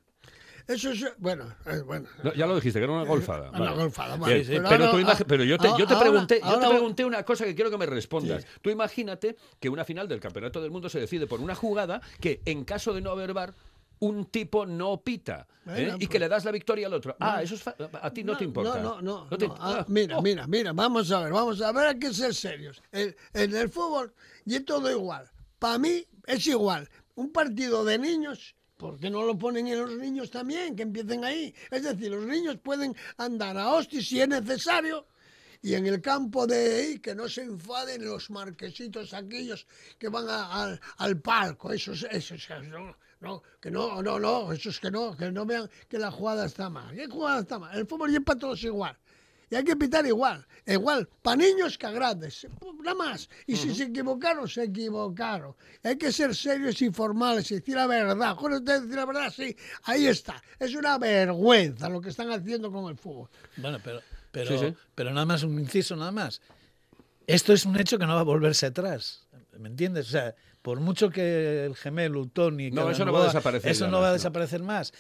Eso 0.67 0.91
es, 0.91 1.05
bueno, 1.19 1.45
eh, 1.67 1.81
bueno. 1.85 2.09
No, 2.23 2.33
ya 2.35 2.47
lo 2.47 2.55
dijiste, 2.55 2.79
que 2.79 2.85
era 2.85 2.93
una 2.93 3.05
golfada. 3.05 3.51
Una 3.51 3.59
vale. 3.61 3.77
golfada, 3.77 4.17
vale. 4.17 4.45
Sí, 4.45 4.53
sí, 4.55 4.61
pero, 4.69 4.87
ahora- 4.87 5.17
pero 5.27 5.45
yo 5.45 5.59
te, 5.59 5.69
yo 5.79 5.87
te 5.87 5.95
ahora- 5.95 6.01
pregunté, 6.11 6.41
yo 6.45 6.59
te 6.59 6.69
pregunté 6.69 7.05
una 7.05 7.23
cosa 7.25 7.45
que 7.45 7.55
quiero 7.55 7.71
que 7.71 7.79
me 7.79 7.87
respondas. 7.87 8.47
Tú 8.61 8.71
imagínate 8.71 9.37
que 9.61 9.69
una 9.69 9.85
final 9.85 10.09
del 10.09 10.21
Campeonato 10.21 10.61
del 10.63 10.71
Mundo 10.71 10.89
se 10.89 11.01
decide 11.01 11.27
por 11.27 11.41
una 11.41 11.55
jugada 11.55 12.01
que, 12.21 12.41
en 12.45 12.65
caso 12.65 12.93
de 12.95 13.01
no 13.01 13.11
haber 13.11 13.33
VAR, 13.33 13.55
un 13.99 14.25
tipo 14.27 14.67
no 14.67 15.01
pita 15.01 15.47
¿eh? 15.49 15.55
Bueno, 15.65 15.89
y 15.95 15.99
pues- 15.99 16.09
que 16.09 16.19
le 16.19 16.29
das 16.29 16.45
la 16.45 16.51
victoria 16.51 16.89
al 16.89 16.95
otro. 16.95 17.17
Ah, 17.21 17.41
eso 17.41 17.55
es 17.55 17.63
a 17.69 18.11
ti 18.11 18.25
no, 18.25 18.37
te 18.37 18.43
importa. 18.45 18.81
No, 18.81 19.01
no, 19.01 19.27
no. 19.31 19.37
te- 19.39 19.47
no. 19.47 19.55
Ah, 19.61 19.77
ah, 19.81 19.85
mira, 19.89 20.19
oh. 20.19 20.23
mira, 20.23 20.45
mira, 20.49 20.73
vamos 20.73 21.11
a 21.13 21.21
ver, 21.21 21.33
vamos 21.33 21.61
a 21.63 21.71
ver, 21.71 21.87
hay 21.87 21.99
que 22.01 22.13
ser 22.13 22.35
serios. 22.35 22.83
El- 22.91 23.15
en 23.33 23.55
el 23.55 23.69
fútbol 23.69 24.13
y 24.45 24.57
es 24.57 24.65
todo 24.65 24.91
igual. 24.91 25.31
Para 25.61 25.79
mí 25.79 26.05
es 26.27 26.45
igual. 26.49 26.89
Un 27.15 27.31
partido 27.31 27.85
de 27.85 27.97
niños, 27.99 28.57
¿por 28.83 28.99
qué 28.99 29.09
no 29.09 29.23
lo 29.25 29.39
ponen 29.39 29.69
en 29.69 29.79
los 29.81 29.93
niños 29.97 30.29
también? 30.31 30.75
Que 30.75 30.83
empiecen 30.83 31.25
ahí. 31.25 31.55
Es 31.71 31.85
decir, 31.85 32.11
los 32.11 32.27
niños 32.27 32.57
pueden 32.69 32.95
andar 33.17 33.57
a 33.57 33.69
hostia 33.75 34.03
si 34.03 34.21
es 34.21 34.27
necesario. 34.29 35.07
Y 35.63 35.75
en 35.75 35.87
el 35.87 36.01
campo 36.03 36.45
de 36.49 36.59
ahí, 36.75 36.99
que 36.99 37.15
no 37.15 37.29
se 37.29 37.43
enfaden 37.43 38.05
los 38.05 38.29
marquesitos 38.31 39.15
aquellos 39.15 39.65
que 40.01 40.09
van 40.09 40.29
a- 40.29 40.63
al, 40.63 40.81
al 40.97 41.21
palco. 41.21 41.73
Esos, 41.73 42.05
esos, 42.11 42.49
no, 42.69 42.97
no, 43.21 43.43
que 43.61 43.71
no, 43.71 44.03
no, 44.03 44.19
no, 44.19 44.53
esos 44.53 44.81
que 44.81 44.91
no, 44.91 45.17
que 45.17 45.31
no 45.31 45.47
vean 45.47 45.71
que 45.89 45.99
la 46.01 46.11
jugada 46.11 46.47
está 46.47 46.69
mal. 46.69 46.93
¿Qué 46.97 47.07
jugada 47.07 47.41
está 47.43 47.61
mal? 47.61 47.79
El 47.79 47.87
fútbol 47.87 48.11
ya 48.11 48.19
es 48.19 48.25
para 48.25 48.41
todos 48.41 48.65
igual. 48.65 48.97
Y 49.53 49.55
hay 49.55 49.65
que 49.65 49.77
pitar 49.77 50.07
igual, 50.07 50.47
igual, 50.67 51.07
para 51.21 51.37
niños 51.37 51.77
que 51.77 51.85
a 51.87 51.91
grandes, 51.91 52.47
nada 52.83 52.95
más. 52.95 53.29
Y 53.47 53.55
si 53.55 53.75
se 53.75 53.83
equivocaron, 53.83 54.49
se 54.49 54.65
equivocaron. 54.65 55.55
Hay 55.83 55.99
que 55.99 56.11
ser 56.11 56.35
serios 56.35 56.81
y 56.81 56.91
formales 56.91 57.51
y 57.51 57.57
decir 57.57 57.75
la 57.77 57.87
verdad. 57.87 58.35
Joder, 58.35 58.61
usted 58.61 58.81
decir 58.81 58.97
la 58.97 59.05
verdad, 59.05 59.31
sí, 59.31 59.55
ahí 59.83 60.07
está. 60.07 60.43
Es 60.59 60.75
una 60.75 60.97
vergüenza 60.97 61.91
lo 61.91 62.01
que 62.01 62.09
están 62.09 62.31
haciendo 62.33 62.73
con 62.73 62.91
el 62.91 62.97
fútbol. 62.97 63.29
Bueno, 63.59 63.79
pero, 63.85 64.01
pero, 64.31 64.59
Sí, 64.59 64.69
sí. 64.69 64.75
pero 64.95 65.11
nada 65.11 65.27
más, 65.27 65.43
un 65.43 65.61
inciso 65.61 65.97
nada 65.97 66.13
más. 66.13 66.41
Esto 67.27 67.53
es 67.53 67.67
un 67.67 67.79
hecho 67.79 67.99
que 67.99 68.07
no 68.07 68.15
va 68.15 68.21
a 68.23 68.25
volverse 68.25 68.65
atrás. 68.65 69.27
¿Me 69.59 69.69
entiendes? 69.69 70.09
O 70.09 70.13
sea, 70.13 70.35
por 70.63 70.81
mucho 70.81 71.11
que 71.11 71.67
el 71.67 71.77
gemelo, 71.77 72.27
Tony, 72.27 72.71
No, 72.71 72.87
que 72.87 72.93
eso 72.93 73.05
no 73.05 73.13
va 73.13 73.25
a 73.25 73.27
desaparecer 73.27 73.71
Eso 73.71 73.89
no 73.89 74.01
va 74.01 74.09
a 74.09 74.13
desaparecer 74.15 74.63
más. 74.63 74.95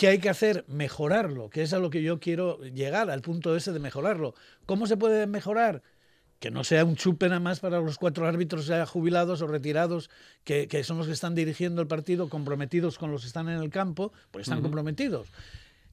¿Qué 0.00 0.08
hay 0.08 0.18
que 0.18 0.30
hacer? 0.30 0.64
Mejorarlo, 0.66 1.50
que 1.50 1.60
es 1.60 1.74
a 1.74 1.78
lo 1.78 1.90
que 1.90 2.02
yo 2.02 2.20
quiero 2.20 2.58
llegar, 2.62 3.10
al 3.10 3.20
punto 3.20 3.54
ese 3.54 3.70
de 3.70 3.80
mejorarlo. 3.80 4.34
¿Cómo 4.64 4.86
se 4.86 4.96
puede 4.96 5.26
mejorar? 5.26 5.82
Que 6.38 6.50
no 6.50 6.64
sea 6.64 6.86
un 6.86 6.96
chupe 6.96 7.28
nada 7.28 7.38
más 7.38 7.60
para 7.60 7.80
los 7.80 7.98
cuatro 7.98 8.26
árbitros 8.26 8.66
ya 8.66 8.86
jubilados 8.86 9.42
o 9.42 9.46
retirados, 9.46 10.08
que, 10.42 10.68
que 10.68 10.84
son 10.84 10.96
los 10.96 11.06
que 11.06 11.12
están 11.12 11.34
dirigiendo 11.34 11.82
el 11.82 11.86
partido, 11.86 12.30
comprometidos 12.30 12.96
con 12.96 13.12
los 13.12 13.20
que 13.20 13.26
están 13.26 13.50
en 13.50 13.58
el 13.58 13.68
campo, 13.68 14.10
pues 14.30 14.46
están 14.46 14.62
comprometidos 14.62 15.28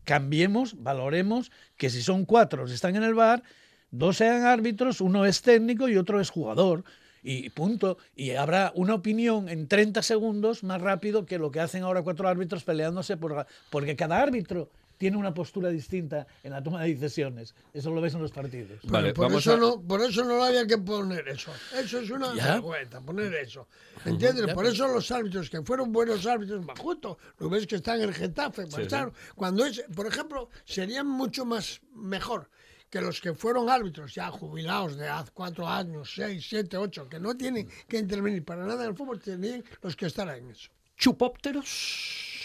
cambiemos, 0.05 0.81
valoremos 0.81 1.51
que 1.75 1.89
si 1.89 2.01
son 2.01 2.23
cuatro 2.23 2.65
que 2.65 2.73
están 2.73 2.95
en 2.95 3.03
el 3.03 3.13
bar, 3.13 3.43
dos 3.91 4.15
sean 4.15 4.43
árbitros, 4.43 5.01
uno 5.01 5.25
es 5.25 5.41
técnico 5.41 5.89
y 5.89 5.97
otro 5.97 6.21
es 6.21 6.29
jugador. 6.29 6.85
Y 7.27 7.49
punto. 7.49 7.97
Y 8.15 8.31
habrá 8.31 8.71
una 8.73 8.93
opinión 8.93 9.49
en 9.49 9.67
30 9.67 10.01
segundos 10.01 10.63
más 10.63 10.81
rápido 10.81 11.25
que 11.25 11.37
lo 11.37 11.51
que 11.51 11.59
hacen 11.59 11.83
ahora 11.83 12.01
cuatro 12.01 12.29
árbitros 12.29 12.63
peleándose 12.63 13.17
por, 13.17 13.45
porque 13.69 13.97
cada 13.97 14.21
árbitro 14.21 14.69
tiene 14.97 15.17
una 15.17 15.33
postura 15.33 15.67
distinta 15.69 16.25
en 16.41 16.51
la 16.53 16.63
toma 16.63 16.81
de 16.83 16.95
decisiones. 16.95 17.53
Eso 17.73 17.91
lo 17.91 17.99
ves 17.99 18.13
en 18.13 18.21
los 18.21 18.31
partidos. 18.31 18.79
Pero 18.81 18.93
Vale, 18.93 19.13
por, 19.13 19.25
vamos 19.27 19.41
eso 19.45 19.55
a- 19.55 19.57
no, 19.57 19.81
por 19.81 20.01
eso 20.01 20.23
no 20.23 20.41
había 20.41 20.65
que 20.65 20.77
poner 20.77 21.27
eso. 21.27 21.51
Eso 21.77 21.99
es 21.99 22.09
una 22.09 22.31
vergüenza, 22.33 23.01
poner 23.01 23.33
eso. 23.33 23.67
¿Entiendes? 24.05 24.45
Ya, 24.47 24.53
por 24.53 24.65
eso 24.65 24.87
los 24.87 25.11
árbitros 25.11 25.49
que 25.49 25.61
fueron 25.63 25.91
buenos 25.91 26.25
árbitros, 26.25 26.65
justo, 26.79 27.17
lo 27.39 27.49
ves 27.49 27.67
que 27.67 27.75
están 27.75 27.97
en 27.97 28.07
el 28.07 28.13
Getafe, 28.13 28.67
marcharon. 28.67 29.11
Cuando 29.35 29.65
es, 29.65 29.83
por 29.93 30.07
ejemplo, 30.07 30.49
serían 30.63 31.07
mucho 31.07 31.43
más 31.43 31.81
mejor 31.93 32.49
que 32.89 33.01
los 33.01 33.19
que 33.19 33.33
fueron 33.33 33.69
árbitros 33.69 34.13
ya 34.13 34.31
jubilados 34.31 34.95
de 34.95 35.07
hace 35.07 35.31
cuatro 35.33 35.67
años, 35.67 36.13
seis, 36.15 36.45
siete, 36.47 36.77
ocho, 36.77 37.07
que 37.09 37.19
no 37.19 37.35
tienen 37.35 37.69
que 37.87 37.97
intervenir 37.97 38.43
para 38.43 38.65
nada 38.65 38.83
en 38.83 38.91
el 38.91 38.95
fútbol, 38.95 39.19
tenían 39.19 39.63
los 39.81 39.95
que 39.95 40.05
estar 40.05 40.27
en 40.35 40.49
eso. 40.49 40.69
Chupópteros. 40.95 42.41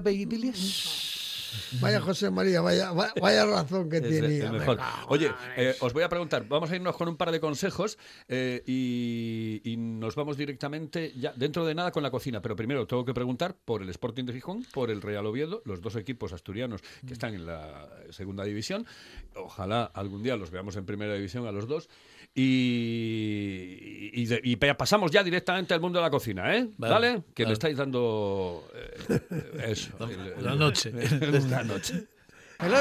Babylies. 0.00 1.13
Vaya 1.80 2.00
José 2.00 2.30
María, 2.30 2.60
vaya, 2.60 2.92
vaya, 2.92 3.46
razón 3.46 3.88
que 3.88 4.00
tenía. 4.00 4.50
mejor. 4.50 4.78
Oye, 5.08 5.30
eh, 5.56 5.74
os 5.80 5.92
voy 5.92 6.02
a 6.02 6.08
preguntar, 6.08 6.46
vamos 6.48 6.70
a 6.70 6.76
irnos 6.76 6.96
con 6.96 7.08
un 7.08 7.16
par 7.16 7.30
de 7.30 7.40
consejos 7.40 7.98
eh, 8.28 8.62
y, 8.66 9.60
y 9.64 9.76
nos 9.76 10.14
vamos 10.14 10.36
directamente 10.36 11.12
ya 11.16 11.32
dentro 11.36 11.64
de 11.64 11.74
nada 11.74 11.90
con 11.90 12.02
la 12.02 12.10
cocina. 12.10 12.40
Pero 12.40 12.56
primero 12.56 12.86
tengo 12.86 13.04
que 13.04 13.14
preguntar 13.14 13.56
por 13.64 13.82
el 13.82 13.88
Sporting 13.90 14.24
de 14.24 14.32
Gijón, 14.32 14.64
por 14.72 14.90
el 14.90 15.02
Real 15.02 15.26
Oviedo, 15.26 15.62
los 15.64 15.80
dos 15.80 15.96
equipos 15.96 16.32
asturianos 16.32 16.80
que 17.06 17.12
están 17.12 17.34
en 17.34 17.46
la 17.46 17.88
segunda 18.10 18.44
división. 18.44 18.86
Ojalá 19.34 19.84
algún 19.84 20.22
día 20.22 20.36
los 20.36 20.50
veamos 20.50 20.76
en 20.76 20.86
primera 20.86 21.14
división 21.14 21.46
a 21.46 21.52
los 21.52 21.66
dos. 21.66 21.88
Y, 22.34 24.10
y, 24.12 24.26
de- 24.26 24.40
y 24.42 24.56
pe- 24.56 24.74
pasamos 24.74 25.10
ya 25.10 25.22
directamente 25.22 25.72
al 25.74 25.80
mundo 25.80 25.98
de 25.98 26.02
la 26.04 26.10
cocina, 26.10 26.54
¿eh? 26.54 26.68
Vale, 26.78 26.92
¿Vale? 26.94 27.22
Que 27.34 27.44
vale. 27.44 27.50
me 27.50 27.52
estáis 27.52 27.76
dando 27.76 28.68
eh, 28.74 29.64
eso. 29.68 29.92
el- 30.08 30.44
La 30.44 30.54
noche. 30.54 30.92
la 31.48 31.62
noche. 31.62 32.06
Hello, 32.58 32.78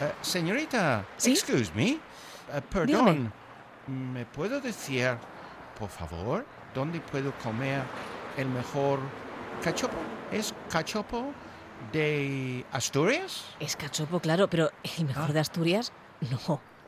eh, 0.00 0.12
señorita. 0.20 1.06
¿Sí? 1.16 1.32
Excuse 1.32 1.70
me. 1.74 1.90
Eh, 1.92 1.98
perdón. 2.70 3.32
¿Me 3.86 4.24
puedo 4.26 4.60
decir, 4.60 5.16
por 5.78 5.88
favor, 5.88 6.44
dónde 6.74 7.00
puedo 7.00 7.32
comer 7.38 7.82
el 8.36 8.48
mejor 8.48 9.00
cachopo? 9.62 9.96
¿Es 10.30 10.54
cachopo 10.70 11.32
de 11.92 12.64
Asturias? 12.72 13.44
Es 13.58 13.76
cachopo, 13.76 14.20
claro, 14.20 14.48
pero 14.48 14.70
el 14.98 15.06
mejor 15.06 15.30
Ah. 15.30 15.32
de 15.32 15.40
Asturias, 15.40 15.92
no. 16.30 16.60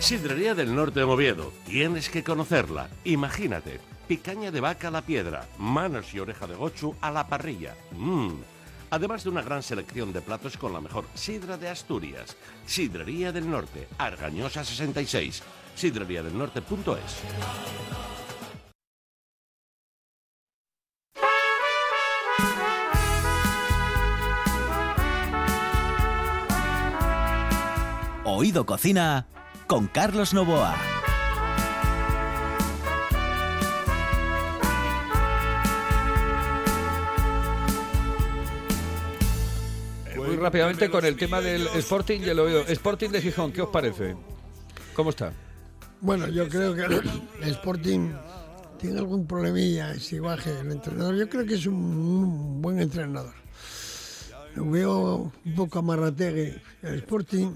Sidrería 0.00 0.54
del 0.54 0.74
Norte 0.74 1.00
de 1.00 1.04
Oviedo. 1.04 1.52
Tienes 1.66 2.08
que 2.08 2.22
conocerla. 2.22 2.88
Imagínate. 3.04 3.80
Picaña 4.06 4.50
de 4.50 4.60
vaca 4.60 4.88
a 4.88 4.90
la 4.90 5.02
piedra, 5.02 5.46
manos 5.58 6.14
y 6.14 6.20
oreja 6.20 6.46
de 6.46 6.54
gochu 6.54 6.94
a 7.00 7.10
la 7.10 7.26
parrilla. 7.28 7.74
Mmm. 7.92 8.30
Además 8.90 9.24
de 9.24 9.30
una 9.30 9.42
gran 9.42 9.62
selección 9.62 10.12
de 10.12 10.22
platos 10.22 10.56
con 10.56 10.72
la 10.72 10.80
mejor 10.80 11.04
sidra 11.14 11.58
de 11.58 11.68
Asturias. 11.68 12.36
Sidrería 12.64 13.32
del 13.32 13.50
Norte, 13.50 13.88
Argañosa 13.98 14.64
66. 14.64 15.42
Sidreriadelnorte.es. 15.74 17.18
Oído 28.24 28.64
Cocina 28.64 29.26
con 29.68 29.86
Carlos 29.86 30.32
Novoa. 30.32 30.74
Muy 40.16 40.36
rápidamente 40.36 40.90
con 40.90 41.04
el 41.04 41.16
tema 41.16 41.42
del 41.42 41.66
Sporting 41.76 42.20
y 42.20 42.30
el 42.30 42.40
Oviedo. 42.40 42.60
Sporting 42.66 43.10
de 43.10 43.20
Gijón, 43.20 43.52
¿qué 43.52 43.60
os 43.60 43.68
parece? 43.68 44.16
¿Cómo 44.94 45.10
está? 45.10 45.32
Bueno, 46.00 46.28
yo 46.28 46.48
creo 46.48 46.74
que 46.74 46.84
el 46.84 47.50
Sporting 47.50 48.12
tiene 48.78 48.98
algún 48.98 49.26
problemilla, 49.26 49.92
es 49.92 50.10
igual 50.14 50.42
que 50.42 50.50
el 50.50 50.72
entrenador. 50.72 51.14
Yo 51.14 51.28
creo 51.28 51.44
que 51.44 51.54
es 51.54 51.66
un, 51.66 51.74
un 51.74 52.62
buen 52.62 52.80
entrenador. 52.80 53.34
Lo 54.54 54.70
veo 54.70 55.30
un 55.44 55.54
poco 55.54 55.80
amarrategui. 55.80 56.54
El 56.82 56.94
Sporting, 56.96 57.54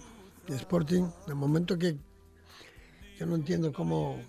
el 0.48 0.54
Sporting, 0.54 1.04
de 1.26 1.34
momento 1.34 1.78
que 1.78 1.96
yo 3.18 3.26
no 3.26 3.36
entiendo 3.36 3.72
cómo 3.72 4.20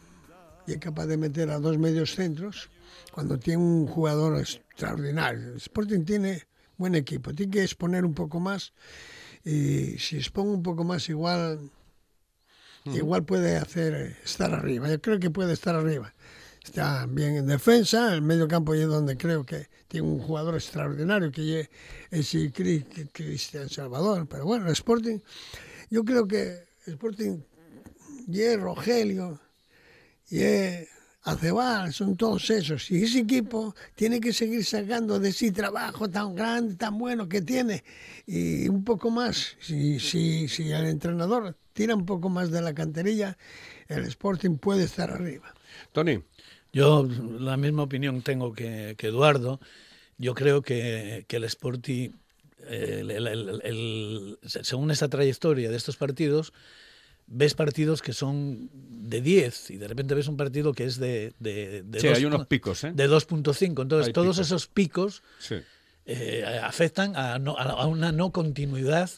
es 0.68 0.78
capaz 0.78 1.08
de 1.08 1.18
meter 1.18 1.50
a 1.50 1.60
dos 1.60 1.78
medios 1.78 2.16
centros 2.16 2.70
cuando 3.12 3.40
tiene 3.40 3.62
un 3.62 3.88
jugador 3.88 4.40
extraordinario. 4.40 5.56
Sporting 5.56 6.06
tiene 6.06 6.44
buen 6.78 6.96
equipo, 6.96 7.34
tiene 7.34 7.52
que 7.52 7.64
exponer 7.64 8.06
un 8.06 8.14
poco 8.14 8.40
más 8.40 8.74
y 9.44 9.98
si 9.98 10.18
expone 10.18 10.52
un 10.52 10.64
poco 10.64 10.84
más 10.84 11.10
igual 11.10 11.72
igual 12.86 13.24
puede 13.24 13.58
hacer 13.58 14.18
estar 14.24 14.54
arriba. 14.54 14.90
Yo 14.90 15.02
creo 15.02 15.20
que 15.20 15.30
puede 15.30 15.54
estar 15.54 15.76
arriba. 15.76 16.14
Está 16.64 17.06
bien 17.08 17.36
en 17.36 17.48
defensa, 17.48 18.14
el 18.14 18.22
medio 18.22 18.48
campo 18.48 18.74
es 18.74 18.88
donde 18.88 19.18
creo 19.18 19.46
que 19.46 19.68
tiene 19.90 20.08
un 20.08 20.20
jugador 20.20 20.56
extraordinario 20.56 21.32
que 21.32 21.70
es 22.10 22.38
Cristian 23.12 23.70
Salvador. 23.70 24.28
Pero 24.30 24.46
bueno, 24.46 24.68
el 24.68 24.72
Sporting, 24.72 25.20
yo 25.90 26.04
creo 26.04 26.28
que 26.28 26.64
Sporting 26.86 27.40
y 28.28 28.42
es 28.42 28.60
Rogelio 28.60 29.40
y 30.30 30.40
es 30.40 30.90
Acebal, 31.24 31.94
son 31.94 32.18
todos 32.18 32.50
esos. 32.50 32.92
Y 32.92 33.04
ese 33.04 33.20
equipo 33.20 33.76
tiene 33.96 34.20
que 34.20 34.34
seguir 34.34 34.66
sacando 34.66 35.20
de 35.20 35.32
sí 35.32 35.52
trabajo 35.52 36.10
tan 36.10 36.36
grande, 36.36 36.76
tan 36.76 36.98
bueno 36.98 37.30
que 37.30 37.42
tiene. 37.42 37.84
Y 38.28 38.68
un 38.68 38.84
poco 38.84 39.10
más, 39.10 39.56
si, 39.60 40.00
si, 40.00 40.50
si 40.50 40.72
el 40.72 40.86
entrenador 40.86 41.56
tira 41.72 41.96
un 41.96 42.06
poco 42.06 42.28
más 42.30 42.52
de 42.52 42.62
la 42.62 42.74
canterilla, 42.74 43.38
el 43.88 44.04
Sporting 44.06 44.58
puede 44.58 44.84
estar 44.84 45.12
arriba. 45.12 45.54
Tony. 45.94 46.22
Yo 46.74 47.08
la 47.40 47.56
misma 47.56 47.84
opinión 47.84 48.24
tengo 48.24 48.52
que, 48.54 48.96
que 48.98 49.08
Eduardo. 49.08 49.60
Yo 50.18 50.34
creo 50.34 50.64
que, 50.64 51.24
que 51.28 51.36
el 51.38 51.44
Sporting, 51.44 52.10
el- 52.70 53.12
el- 53.12 53.28
el- 53.28 53.62
el- 53.64 54.38
según 54.44 54.92
esta 54.92 55.08
trayectoria 55.10 55.70
de 55.70 55.76
estos 55.78 55.98
partidos, 55.98 56.54
ves 57.26 57.54
partidos 57.54 58.02
que 58.02 58.12
son 58.14 58.70
de 58.74 59.22
10 59.22 59.70
y 59.72 59.78
de 59.78 59.88
repente 59.88 60.14
ves 60.14 60.28
un 60.28 60.36
partido 60.38 60.74
que 60.74 60.84
es 60.84 60.98
de, 60.98 61.34
de, 61.40 61.84
de 61.84 62.00
Sí, 62.00 62.08
dos 62.08 62.18
hay 62.18 62.26
unos 62.26 62.48
picos, 62.48 62.84
¿eh? 62.84 62.92
de 62.94 63.08
2.5. 63.08 63.82
Entonces, 63.82 64.08
Hay 64.08 64.14
todos 64.14 64.36
picos. 64.36 64.48
esos 64.48 64.68
picos 64.68 65.24
Sí. 65.40 65.56
eh, 66.06 66.44
afectan 66.62 67.16
a, 67.16 67.40
no- 67.40 67.58
a- 67.58 67.88
una 67.88 68.12
no 68.12 68.32
continuidad 68.32 69.10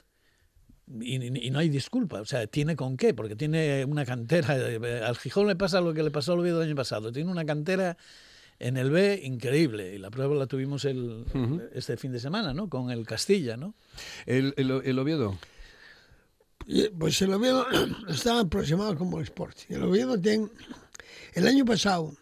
y, 1.02 1.16
y- 1.18 1.48
y 1.48 1.50
no 1.50 1.58
hay 1.58 1.70
disculpa. 1.70 2.22
O 2.22 2.26
sea, 2.26 2.46
¿tiene 2.46 2.76
con 2.76 2.96
qué? 2.96 3.16
Porque 3.16 3.36
tiene 3.36 3.86
una 3.86 4.06
cantera. 4.06 4.56
eh, 4.56 5.02
Al 5.04 5.18
Gijón 5.18 5.48
le 5.48 5.56
pasa 5.56 5.82
lo 5.82 5.94
que 5.96 6.04
le 6.04 6.12
pasó 6.12 6.34
al 6.34 6.40
Oviedo 6.42 6.62
el 6.62 6.68
año 6.68 6.76
pasado. 6.76 7.12
Tiene 7.12 7.32
una 7.32 7.44
cantera 7.46 7.98
en 8.60 8.78
el 8.78 8.92
B 8.92 9.22
increíble. 9.24 9.96
Y 9.96 9.98
la 9.98 10.10
prueba 10.10 10.36
la 10.36 10.48
tuvimos 10.48 10.86
el, 10.86 11.26
este 11.74 11.98
fin 11.98 12.12
de 12.12 12.20
semana, 12.20 12.54
¿no? 12.54 12.70
Con 12.70 12.92
el 12.92 13.06
Castilla, 13.06 13.58
¿no? 13.58 13.74
El, 14.26 14.54
el, 14.58 14.72
el 14.84 15.00
Oviedo. 15.00 15.38
Pues 16.98 17.22
el 17.22 17.34
Oviedo 17.34 17.66
está 18.10 18.40
aproximado 18.40 18.98
como 18.98 19.20
el 19.20 19.24
Sporting. 19.24 19.76
El 19.76 19.84
Oviedo 19.84 20.20
tiene... 20.20 20.50
El 21.34 21.48
año 21.48 21.66
pasado, 21.66 22.16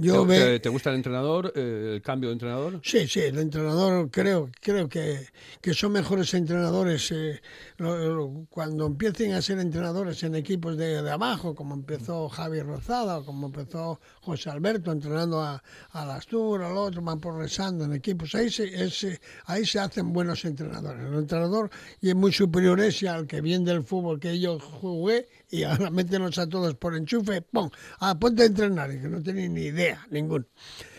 yo 0.00 0.22
¿Te, 0.26 0.28
ve... 0.28 0.38
te- 0.38 0.60
te 0.60 0.68
gusta 0.68 0.90
el 0.90 0.96
entrenador? 0.96 1.52
eh, 1.54 1.92
¿El 1.96 2.02
cambio 2.02 2.28
de 2.30 2.34
entrenador? 2.34 2.80
Sí, 2.82 3.06
sí, 3.08 3.20
el 3.20 3.38
entrenador 3.38 4.10
creo, 4.10 4.50
creo 4.60 4.88
que, 4.88 5.26
que 5.60 5.74
son 5.74 5.92
mejores 5.92 6.32
entrenadores 6.34 7.10
eh, 7.12 7.40
lo- 7.76 7.96
lo- 8.14 8.46
cuando 8.48 8.86
empiecen 8.86 9.32
a 9.34 9.42
ser 9.42 9.58
entrenadores 9.58 10.22
en 10.22 10.34
equipos 10.34 10.76
de, 10.76 11.02
de 11.02 11.10
abajo, 11.10 11.54
como 11.54 11.74
empezó 11.74 12.28
Javi 12.28 12.60
Rozada, 12.62 13.18
o 13.18 13.24
como 13.24 13.46
empezó 13.46 14.00
José 14.22 14.50
Alberto 14.50 14.92
entrenando 14.92 15.40
a, 15.40 15.62
a 15.90 16.06
las 16.06 16.18
Astur, 16.20 16.62
al 16.62 16.76
otro, 16.76 17.00
van 17.02 17.18
progresando 17.18 17.84
en 17.84 17.92
equipos. 17.94 18.34
Ahí 18.34 18.50
se, 18.50 18.64
ese- 18.84 19.20
ahí 19.46 19.64
se 19.64 19.78
hacen 19.80 20.12
buenos 20.12 20.44
entrenadores. 20.44 21.04
El 21.06 21.14
entrenador 21.14 21.70
y 22.00 22.10
es 22.10 22.14
muy 22.14 22.32
superior 22.32 22.78
ese 22.80 23.08
al 23.08 23.26
que 23.26 23.40
viene 23.40 23.64
del 23.64 23.84
fútbol 23.84 24.20
que 24.20 24.38
yo 24.38 24.58
jugué 24.60 25.28
y 25.50 25.64
ahora 25.64 25.90
métenos 25.90 26.38
a 26.38 26.48
todos 26.48 26.74
por 26.76 26.96
enchufe, 26.96 27.42
¡pum! 27.42 27.70
Ah, 27.98 28.18
ponte 28.18 28.42
a 28.42 28.46
entrenar, 28.46 28.90
que 28.90 29.08
no 29.08 29.22
tenía 29.22 29.48
ni 29.48 29.62
idea, 29.62 30.06
ningún. 30.10 30.46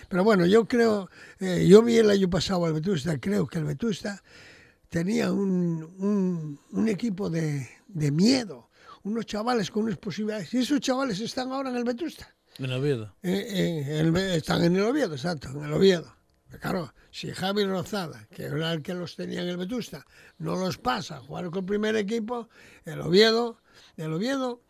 Pero 0.09 0.23
bueno, 0.23 0.45
yo 0.45 0.67
creo, 0.67 1.09
eh, 1.39 1.65
yo 1.67 1.81
vi 1.81 1.97
el 1.97 2.09
año 2.09 2.29
pasado 2.29 2.65
al 2.65 2.73
Vetusta, 2.73 3.17
creo 3.17 3.47
que 3.47 3.59
el 3.59 3.65
Vetusta 3.65 4.21
tenía 4.89 5.31
un, 5.31 5.83
un, 5.99 6.59
un 6.71 6.87
equipo 6.89 7.29
de, 7.29 7.67
de 7.87 8.11
miedo, 8.11 8.69
unos 9.03 9.25
chavales 9.25 9.71
con 9.71 9.83
unas 9.85 9.97
posibilidades. 9.97 10.53
Y 10.53 10.57
esos 10.59 10.81
chavales 10.81 11.19
están 11.21 11.51
ahora 11.51 11.69
en 11.69 11.77
el 11.77 11.85
Vetusta. 11.85 12.35
En 12.57 12.71
Oviedo. 12.73 13.15
Eh, 13.23 13.45
eh, 13.87 13.99
el- 14.01 14.15
están 14.17 14.61
en 14.63 14.75
el 14.75 14.83
Oviedo, 14.83 15.13
exacto, 15.13 15.49
en 15.49 15.63
el 15.63 15.71
Oviedo. 15.73 16.13
Claro, 16.59 16.93
si 17.09 17.31
Javi 17.31 17.63
Rozada, 17.63 18.27
que 18.29 18.43
era 18.43 18.73
el 18.73 18.81
que 18.81 18.93
los 18.93 19.15
tenía 19.15 19.41
en 19.41 19.47
el 19.47 19.55
Vetusta, 19.55 20.05
no 20.39 20.57
los 20.57 20.77
pasa 20.77 21.15
a 21.15 21.21
jugar 21.21 21.45
con 21.49 21.59
el 21.59 21.65
primer 21.65 21.95
equipo, 21.95 22.49
el 22.83 22.99
Oviedo, 22.99 23.60
el 23.97 24.13
Oviedo, 24.13 24.61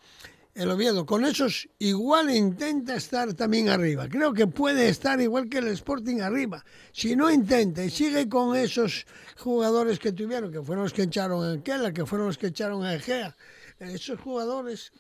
el 0.54 0.70
Oviedo, 0.70 1.06
con 1.06 1.26
esos 1.26 1.70
igual 1.80 2.30
intenta 2.30 2.96
estar 2.96 3.34
también 3.34 3.70
arriba. 3.70 4.10
Creo 4.10 4.34
que 4.34 4.48
puede 4.48 4.90
estar 4.90 5.22
igual 5.22 5.50
que 5.50 5.60
el 5.60 5.68
Sporting 5.68 6.20
arriba. 6.20 6.64
Si 6.92 7.16
no 7.16 7.32
intenta 7.32 7.84
y 7.84 7.90
sigue 7.90 8.28
con 8.28 8.56
esos 8.56 9.06
jugadores 9.38 10.00
que 10.00 10.12
tuvieron, 10.12 10.52
que 10.52 10.62
fueron 10.62 10.84
los 10.84 10.94
que 10.94 11.04
echaron 11.04 11.46
a 11.46 11.64
Keller, 11.64 11.94
que 11.94 12.06
fueron 12.06 12.28
los 12.28 12.38
que 12.38 12.48
echaron 12.48 12.84
a 12.84 12.94
Egea, 12.96 13.36
esos 13.80 14.20
jugadores 14.20 14.92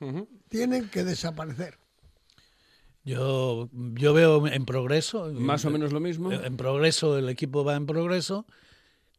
tienen 0.49 0.89
que 0.89 1.03
desaparecer. 1.03 1.77
Yo, 3.03 3.69
yo 3.73 4.13
veo 4.13 4.47
en 4.47 4.65
progreso. 4.65 5.31
Más 5.33 5.65
o 5.65 5.71
menos 5.71 5.91
lo 5.91 5.99
mismo. 5.99 6.31
En 6.31 6.55
progreso, 6.55 7.17
el 7.17 7.29
equipo 7.29 7.63
va 7.63 7.75
en 7.75 7.85
progreso. 7.85 8.45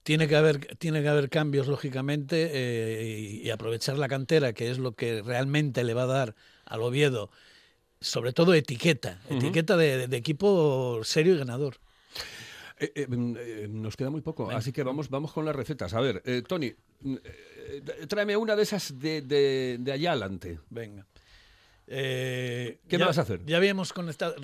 Tiene 0.03 0.27
que 0.27 0.35
haber, 0.37 0.59
tiene 0.79 1.01
que 1.03 1.09
haber 1.09 1.29
cambios, 1.31 1.69
lógicamente, 1.69 2.51
eh, 2.53 3.19
y, 3.43 3.47
y 3.47 3.51
aprovechar 3.51 3.99
la 3.99 4.09
cantera, 4.09 4.53
que 4.53 4.71
es 4.71 4.79
lo 4.79 4.93
que 4.97 5.23
realmente 5.23 5.85
le 5.85 5.95
va 5.95 6.03
a 6.03 6.07
dar 6.07 6.35
al 6.65 6.83
Oviedo, 6.83 7.31
sobre 8.01 8.33
todo 8.33 8.53
etiqueta, 8.55 9.21
etiqueta 9.31 9.77
de, 9.77 10.09
de 10.09 10.17
equipo 10.17 11.01
serio 11.05 11.35
y 11.35 11.39
ganador. 11.39 11.77
Eh, 12.81 12.91
eh, 12.97 13.07
mm, 13.09 13.37
eh, 13.39 13.67
nos 13.71 13.97
queda 13.97 14.11
muy 14.11 14.23
poco, 14.23 14.51
así 14.51 14.73
que 14.73 14.83
vamos, 14.83 15.09
vamos 15.09 15.33
con 15.33 15.45
las 15.45 15.55
recetas. 15.55 15.95
A 15.95 16.01
ver, 16.01 16.21
Tony, 16.49 16.75
mm, 17.03 17.17
tráeme 18.09 18.37
una 18.37 18.57
de 18.57 18.63
esas 18.65 18.99
de, 18.99 19.23
de, 19.23 19.77
de 19.79 19.93
allá 19.93 20.11
adelante. 20.13 20.59
Venga. 20.69 21.07
¿Qué 21.87 22.79
ya- 22.89 22.99
me 22.99 23.05
vas 23.05 23.19
a 23.19 23.23
hacer? 23.23 23.45
Ya 23.45 23.57
habíamos 23.59 23.93
conectado. 23.93 24.35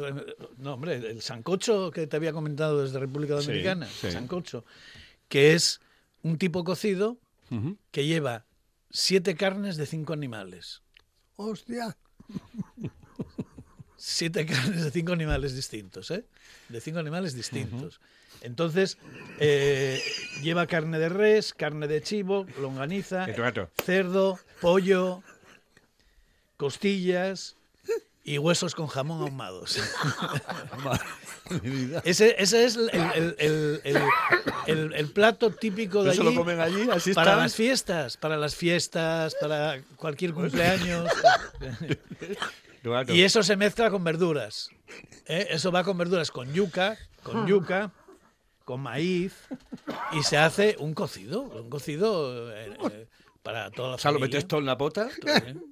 No, 0.59 0.75
hombre, 0.75 0.97
el 0.97 1.23
sancocho 1.23 1.91
que 1.91 2.07
te 2.07 2.17
había 2.17 2.33
comentado 2.33 2.83
desde 2.83 2.99
República 3.01 3.41
Sí, 3.41 3.47
Dominicana. 3.47 3.87
sí. 3.87 4.11
Sancocho. 4.11 4.65
Que 5.29 5.55
es 5.55 5.81
un 6.23 6.39
tipo 6.39 6.65
cocido 6.65 7.19
que 7.91 8.05
lleva 8.07 8.45
siete 8.91 9.35
carnes 9.35 9.77
de 9.77 9.87
cinco 9.87 10.13
animales. 10.13 10.83
Hostia. 11.37 11.97
Siete 13.97 14.47
carnes 14.47 14.85
de 14.85 14.91
cinco 14.91 15.13
animales 15.13 15.55
distintos, 15.55 16.11
¿eh? 16.11 16.25
De 16.69 16.81
cinco 16.81 16.99
animales 16.99 17.35
distintos. 17.35 18.01
Entonces, 18.43 18.99
eh, 19.41 20.01
lleva 20.43 20.67
carne 20.67 20.99
de 20.99 21.09
res, 21.09 21.53
carne 21.53 21.89
de 21.89 22.03
chivo, 22.03 22.47
longaniza, 22.61 23.27
cerdo, 23.85 24.39
pollo, 24.61 25.23
costillas 26.57 27.58
y 28.35 28.39
huesos 28.39 28.75
con 28.75 28.87
jamón 28.87 29.23
ahumados. 29.23 29.79
Ese, 32.05 32.35
ese 32.39 32.65
es 32.67 32.77
el, 32.77 32.91
el- 32.93 33.35
el- 33.39 33.81
el- 33.85 34.03
el- 34.67 34.93
el 34.95 35.11
plato 35.13 35.51
típico 35.51 36.05
de 36.05 36.13
¿Eso 36.13 36.21
allí. 36.23 36.35
lo 36.35 36.41
comen 36.41 36.61
allí? 36.61 36.89
¿Así 36.93 37.15
para 37.15 37.31
está? 37.33 37.43
las 37.43 37.55
fiestas, 37.55 38.17
para 38.19 38.37
las 38.37 38.55
fiestas, 38.55 39.35
para 39.41 39.81
cualquier 39.97 40.35
cumpleaños. 40.35 41.11
Eduardo. 42.83 43.15
Y 43.15 43.23
eso 43.23 43.43
se 43.43 43.57
mezcla 43.57 43.91
con 43.91 44.05
verduras. 44.05 44.69
¿eh? 45.27 45.47
Eso 45.51 45.73
va 45.73 45.85
con 45.85 45.97
verduras, 45.99 46.31
con 46.31 46.53
yuca, 46.53 46.97
con 47.23 47.47
yuca, 47.47 47.93
con 48.65 48.81
maíz, 48.83 49.33
y 50.13 50.23
se 50.23 50.37
hace 50.37 50.77
un 50.79 50.93
cocido, 50.95 51.41
un 51.43 51.71
cocido 51.71 52.53
eh, 52.55 52.77
eh, 52.93 53.07
para 53.43 53.71
toda 53.71 53.89
la 53.91 53.95
O 53.95 53.99
sea, 53.99 54.11
lo 54.13 54.19
familia. 54.19 54.37
metes 54.37 54.49
todo 54.49 54.61
en 54.61 54.67
la 54.67 54.77
pota 54.79 55.09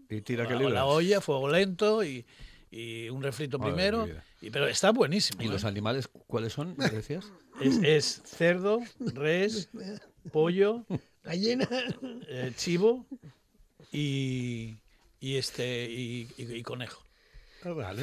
y 0.08 0.22
tira 0.22 0.46
que 0.46 0.54
la, 0.54 0.58
libras. 0.60 0.74
la 0.74 0.84
olla, 0.86 1.20
fuego 1.20 1.48
lento 1.48 2.02
y, 2.02 2.24
y 2.70 3.08
un 3.08 3.22
refrito 3.22 3.58
Madre 3.58 3.72
primero. 3.74 4.08
Y, 4.40 4.50
pero 4.50 4.66
está 4.68 4.90
buenísimo. 4.92 5.42
¿Y 5.42 5.46
¿eh? 5.46 5.50
los 5.50 5.64
animales 5.64 6.08
cuáles 6.26 6.52
son? 6.52 6.74
¿Me 6.76 6.88
decías? 6.90 7.26
Es, 7.60 7.78
es 7.82 8.22
cerdo, 8.24 8.80
res, 8.98 9.68
pollo, 10.32 10.84
Gallina. 11.24 11.68
eh, 12.28 12.52
chivo 12.56 13.06
y, 13.92 14.76
y 15.20 15.36
este 15.36 15.84
y, 15.90 16.28
y- 16.36 16.54
y 16.56 16.62
conejo. 16.62 17.02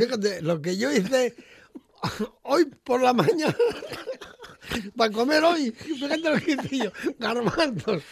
Fíjate, 0.04 0.42
lo 0.42 0.62
que 0.62 0.76
yo 0.78 0.92
hice 0.92 1.36
hoy 2.42 2.66
por 2.84 3.02
la 3.02 3.14
mañana 3.14 3.56
para 4.98 5.12
comer 5.12 5.44
hoy, 5.44 5.72
fíjate 5.72 6.18
lo 6.18 6.40
que 6.40 6.52
hice 6.54 6.78
yo, 6.86 6.92
garbanzos. 7.20 8.04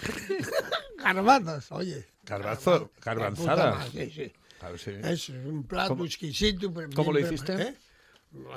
Garbanzos, 0.97 1.71
oye. 1.71 2.05
Garbanzo, 2.23 2.91
garbanzada. 3.03 3.83
sí, 3.91 4.11
sí. 4.11 4.31
Claro, 4.61 4.77
sí. 4.77 4.91
Es 5.03 5.27
un 5.29 5.63
plato 5.63 5.89
¿Cómo- 5.89 6.05
exquisito. 6.05 6.71
cómo 6.95 7.11
lo 7.11 7.19
hiciste? 7.19 7.53
¿eh? 7.61 7.75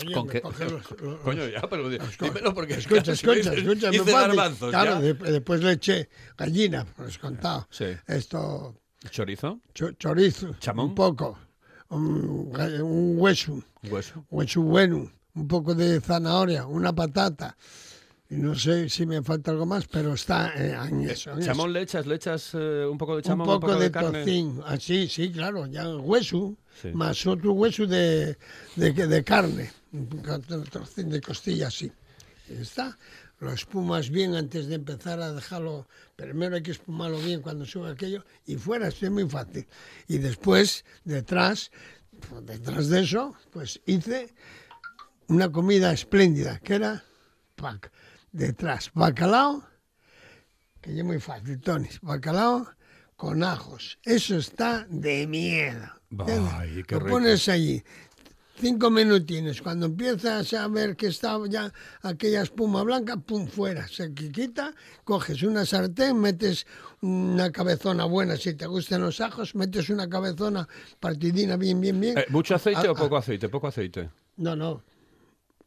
Oye, 0.00 0.12
¿Con 0.14 0.28
qué? 0.28 0.40
los- 0.44 0.58
los- 1.00 1.20
Coño, 1.20 1.48
ya, 1.48 1.62
pero 1.62 1.88
dímelo 1.88 2.52
porque... 2.54 2.74
Escucha, 2.74 3.12
escucha, 3.12 3.52
escucha. 3.54 3.88
Hice 3.90 4.12
garbanzos, 4.12 4.70
Claro, 4.70 5.00
de- 5.00 5.14
después 5.14 5.62
le 5.62 5.72
eché 5.72 6.08
gallina, 6.36 6.84
pues 6.94 7.16
contado. 7.18 7.66
Sí. 7.70 7.86
Esto, 8.06 8.76
¿Chorizo? 9.10 9.60
cho- 9.72 9.92
chorizo, 9.92 10.54
¿Chamón? 10.60 10.90
un 10.90 10.94
poco, 10.94 11.38
un, 11.88 12.52
un 12.82 13.18
hueso, 13.18 13.64
Hueso. 13.84 14.24
hueso 14.30 14.60
bueno, 14.60 15.10
un 15.34 15.48
poco 15.48 15.74
de 15.74 16.00
zanahoria, 16.02 16.66
una 16.66 16.94
patata. 16.94 17.56
No 18.30 18.54
sé 18.54 18.88
si 18.88 19.04
me 19.06 19.22
falta 19.22 19.50
algo 19.50 19.66
más, 19.66 19.86
pero 19.86 20.14
está 20.14 20.52
eh, 20.56 20.72
en 20.88 21.02
eso. 21.08 21.32
en 21.32 21.38
eso. 21.40 21.46
¿Chamón 21.46 21.72
le 21.72 21.82
echas? 21.82 22.06
¿Le 22.06 22.14
echas 22.16 22.50
eh, 22.54 22.86
un 22.90 22.96
poco 22.98 23.12
de 23.12 23.16
un 23.18 23.22
chamón? 23.22 23.46
poco, 23.46 23.76
de, 23.76 23.90
carne? 23.90 24.20
tocín, 24.20 24.60
así, 24.66 25.08
sí, 25.08 25.30
claro, 25.30 25.66
ya 25.66 25.88
hueso, 25.96 26.56
Sí. 26.80 26.88
más 26.92 27.24
otro 27.26 27.52
hueso 27.52 27.86
de, 27.86 28.36
de, 28.76 28.92
de 28.92 29.24
carne, 29.24 29.70
un 29.92 30.08
trocín 30.70 31.10
de 31.10 31.20
costilla 31.20 31.68
así. 31.68 31.92
Y 32.48 32.54
está. 32.62 32.98
Lo 33.40 33.52
espumas 33.52 34.10
bien 34.10 34.34
antes 34.34 34.66
de 34.68 34.76
empezar 34.76 35.20
a 35.20 35.32
dejarlo. 35.32 35.86
Primero 36.16 36.56
hay 36.56 36.62
que 36.62 36.70
espumarlo 36.70 37.18
bien 37.18 37.42
cuando 37.42 37.66
sube 37.66 37.90
aquello 37.90 38.24
y 38.46 38.56
fuera, 38.56 38.88
esto 38.88 39.04
es 39.06 39.12
muy 39.12 39.28
fácil. 39.28 39.66
Y 40.08 40.18
después, 40.18 40.84
detrás, 41.04 41.70
detrás 42.42 42.88
de 42.88 43.00
eso, 43.02 43.34
pues 43.50 43.80
hice 43.86 44.32
una 45.28 45.50
comida 45.52 45.92
espléndida, 45.92 46.58
que 46.60 46.74
era 46.76 47.04
pac, 47.56 47.90
detrás 48.44 48.90
bacalao, 48.94 49.62
que 50.80 50.98
es 50.98 51.04
muy 51.04 51.20
fácil, 51.20 51.60
Tony, 51.60 51.88
bacalao 52.02 52.66
con 53.16 53.42
ajos. 53.44 53.98
Eso 54.02 54.36
está 54.36 54.86
de 54.90 55.26
miedo. 55.26 55.86
Ay, 56.18 56.82
qué 56.86 56.94
Lo 56.96 57.00
rico. 57.00 57.10
pones 57.16 57.48
allí. 57.48 57.82
Cinco 58.56 58.88
minutines, 58.90 59.60
cuando 59.62 59.86
empiezas 59.86 60.52
a 60.54 60.68
ver 60.68 60.94
que 60.94 61.08
está 61.08 61.36
ya 61.48 61.72
aquella 62.02 62.42
espuma 62.42 62.84
blanca, 62.84 63.16
pum, 63.16 63.48
fuera, 63.48 63.88
se 63.88 64.10
qui- 64.14 64.30
quita, 64.30 64.72
coges 65.02 65.42
una 65.42 65.66
sartén, 65.66 66.20
metes 66.20 66.64
una 67.02 67.50
cabezona 67.50 68.04
buena, 68.04 68.36
si 68.36 68.54
te 68.54 68.66
gustan 68.66 69.02
los 69.02 69.20
ajos, 69.20 69.56
metes 69.56 69.90
una 69.90 70.08
cabezona 70.08 70.68
partidina 71.00 71.56
bien, 71.56 71.80
bien, 71.80 72.00
bien. 72.00 72.16
Eh, 72.18 72.26
¿Mucho 72.30 72.54
aceite 72.54 72.86
Ah, 72.86 72.92
o 72.92 72.94
poco 72.94 73.16
aceite? 73.16 73.48
Poco 73.48 73.66
aceite. 73.68 74.10
no, 74.36 74.54
no. 74.54 74.82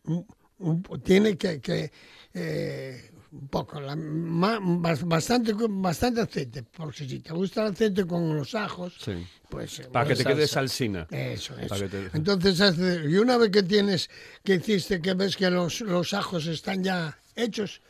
Un- 0.05 0.25
un- 0.59 0.81
tiene 1.03 1.37
que, 1.37 1.59
que, 1.59 1.91
eh, 2.37 3.11
un 3.31 3.47
poco, 3.49 3.79
la- 3.81 3.95
ma- 3.95 4.59
bas- 4.59 5.03
bastante, 5.03 5.53
bastante 5.53 6.21
aceite. 6.21 6.63
Porque 6.63 7.07
si 7.07 7.19
te 7.19 7.33
gusta 7.33 7.65
el 7.65 7.73
aceite 7.73 8.05
con 8.05 8.35
los 8.35 8.55
ajos, 8.55 8.95
Sí. 9.03 9.25
pues... 9.49 9.79
eh, 9.79 9.89
Para 9.91 10.07
que 10.07 10.15
te 10.15 10.23
salsa. 10.23 10.35
quede 10.37 10.47
salsina. 10.47 11.07
Eso, 11.11 11.57
eso. 11.59 11.75
Te- 11.89 12.09
Entonces, 12.13 12.59
y 13.09 13.17
una 13.17 13.37
vez 13.37 13.49
que 13.51 13.63
tienes, 13.63 14.09
que 14.43 14.55
hiciste, 14.55 15.01
que 15.01 15.13
ves 15.13 15.35
que 15.35 15.49
los, 15.49 15.81
los 15.81 16.13
ajos 16.13 16.47
están 16.47 16.83
ya 16.83 17.17
hechos, 17.35 17.81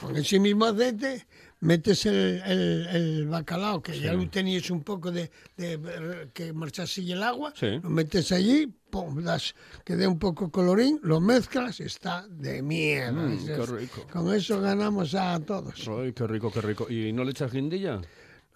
con 0.00 0.16
ese 0.16 0.38
mismo 0.40 0.64
aceite 0.66 1.26
metes 1.60 2.06
el, 2.06 2.42
el- 2.46 2.86
el 2.92 3.26
bacalao, 3.28 3.82
que 3.82 3.98
ya 3.98 4.12
lo 4.12 4.28
tenías 4.28 4.70
un 4.70 4.82
poco 4.82 5.10
de, 5.10 5.30
de- 5.56 6.28
que 6.32 6.52
marchase 6.52 7.00
el 7.10 7.22
agua, 7.22 7.52
Sí. 7.56 7.80
lo 7.82 7.90
metes 7.90 8.30
allí, 8.32 8.66
pum, 8.90 9.22
das, 9.22 9.54
que 9.84 9.96
dé 9.96 10.06
un 10.06 10.18
poco 10.18 10.50
colorín, 10.50 11.00
lo 11.02 11.20
mezclas, 11.20 11.80
está 11.80 12.26
de 12.28 12.62
mierda. 12.62 13.12
Mm, 13.12 13.30
Dices, 13.38 13.58
qué 13.58 13.66
rico. 13.76 14.06
Con 14.12 14.34
eso 14.34 14.60
ganamos 14.60 15.14
a 15.14 15.40
todos. 15.40 15.88
Ay, 15.88 16.12
qué 16.12 16.26
rico, 16.26 16.50
qué 16.52 16.60
rico. 16.60 16.86
¿Y 16.90 17.12
no 17.12 17.24
le 17.24 17.30
echas 17.30 17.52
guindilla? 17.52 18.00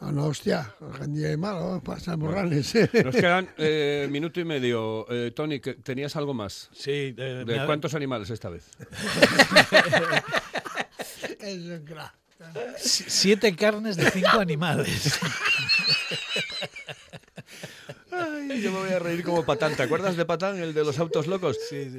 No, 0.01 0.13
no, 0.13 0.25
hostia, 0.29 0.75
de 1.09 1.37
malo, 1.37 1.77
¿eh? 1.77 1.81
pasa 1.85 2.17
borrales. 2.17 2.73
Nos 3.05 3.15
quedan 3.15 3.49
eh, 3.59 4.09
minuto 4.11 4.41
y 4.41 4.45
medio. 4.47 5.05
Eh, 5.11 5.31
Tony, 5.33 5.61
que 5.61 5.75
¿tenías 5.75 6.17
algo 6.17 6.33
más? 6.33 6.71
Sí, 6.73 7.13
¿De 7.13 7.45
de, 7.45 7.67
cuántos 7.67 7.93
animales 7.95 8.31
esta 8.31 8.49
vez? 8.49 8.65
Eso 11.41 11.75
es 11.75 11.81
crack. 11.85 12.15
Si- 12.79 13.05
siete 13.09 13.55
carnes 13.57 13.97
de 13.97 14.11
cinco 14.11 14.39
animales. 14.41 15.19
Ay, 18.13 18.61
yo 18.61 18.73
me 18.73 18.79
voy 18.81 18.91
a 18.91 18.99
reír 18.99 19.23
como 19.23 19.45
Patán. 19.45 19.75
¿Te 19.77 19.83
acuerdas 19.83 20.17
de 20.17 20.25
Patán, 20.25 20.59
el 20.59 20.75
de 20.75 20.85
los 20.85 20.99
autos 20.99 21.27
locos? 21.27 21.57
Sí, 21.69 21.91
sí. 21.91 21.99